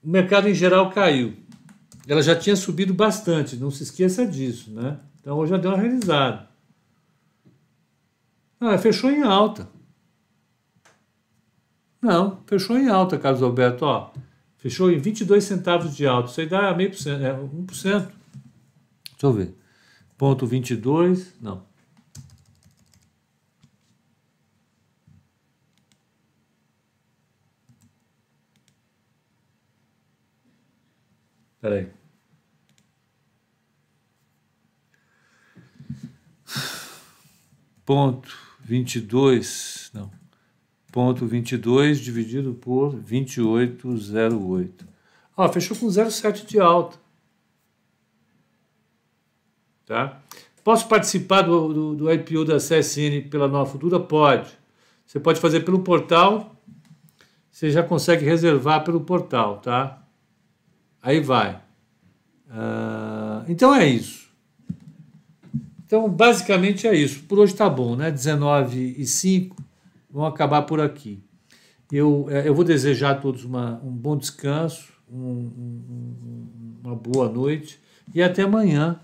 [0.03, 1.37] O mercado em geral caiu.
[2.05, 4.99] Ela já tinha subido bastante, não se esqueça disso, né?
[5.21, 6.49] Então hoje já deu uma realizada.
[8.59, 9.69] Ah, fechou em alta.
[12.01, 13.85] Não, fechou em alta, Carlos Alberto.
[13.85, 14.11] Ó,
[14.57, 16.29] fechou em 22 centavos de alta.
[16.29, 17.67] Isso aí dá meio por cento, é 1%.
[17.71, 18.13] Deixa
[19.23, 19.55] eu ver.
[20.17, 21.65] Ponto 22, não.
[31.55, 31.91] Espera aí.
[37.85, 40.16] Ponto 22, não.
[40.97, 44.71] Ponto 22 dividido por 28,08.
[45.37, 46.97] Ó, fechou com 0,7 de alta.
[49.85, 50.19] Tá?
[50.63, 53.99] Posso participar do, do, do IPO da CSN pela Nova Futura?
[53.99, 54.49] Pode.
[55.05, 56.55] Você pode fazer pelo portal.
[57.51, 60.01] Você já consegue reservar pelo portal, tá?
[60.99, 61.61] Aí vai.
[62.47, 64.31] Uh, então é isso.
[65.85, 67.21] Então, basicamente é isso.
[67.25, 68.09] Por hoje tá bom, né?
[68.09, 69.66] 19 e 5.
[70.09, 71.23] Vamos acabar por aqui.
[71.91, 77.29] Eu, é, eu vou desejar a todos uma, um bom descanso, um, um, uma boa
[77.29, 77.79] noite
[78.13, 79.01] e até amanhã.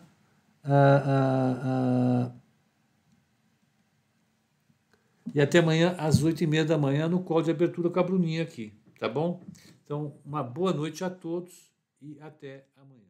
[0.64, 2.43] Uh, uh,
[5.34, 8.04] e até amanhã às oito e meia da manhã no call de abertura com a
[8.04, 9.41] Bruninha aqui, tá bom?
[9.84, 13.03] Então, uma boa noite a todos e até amanhã.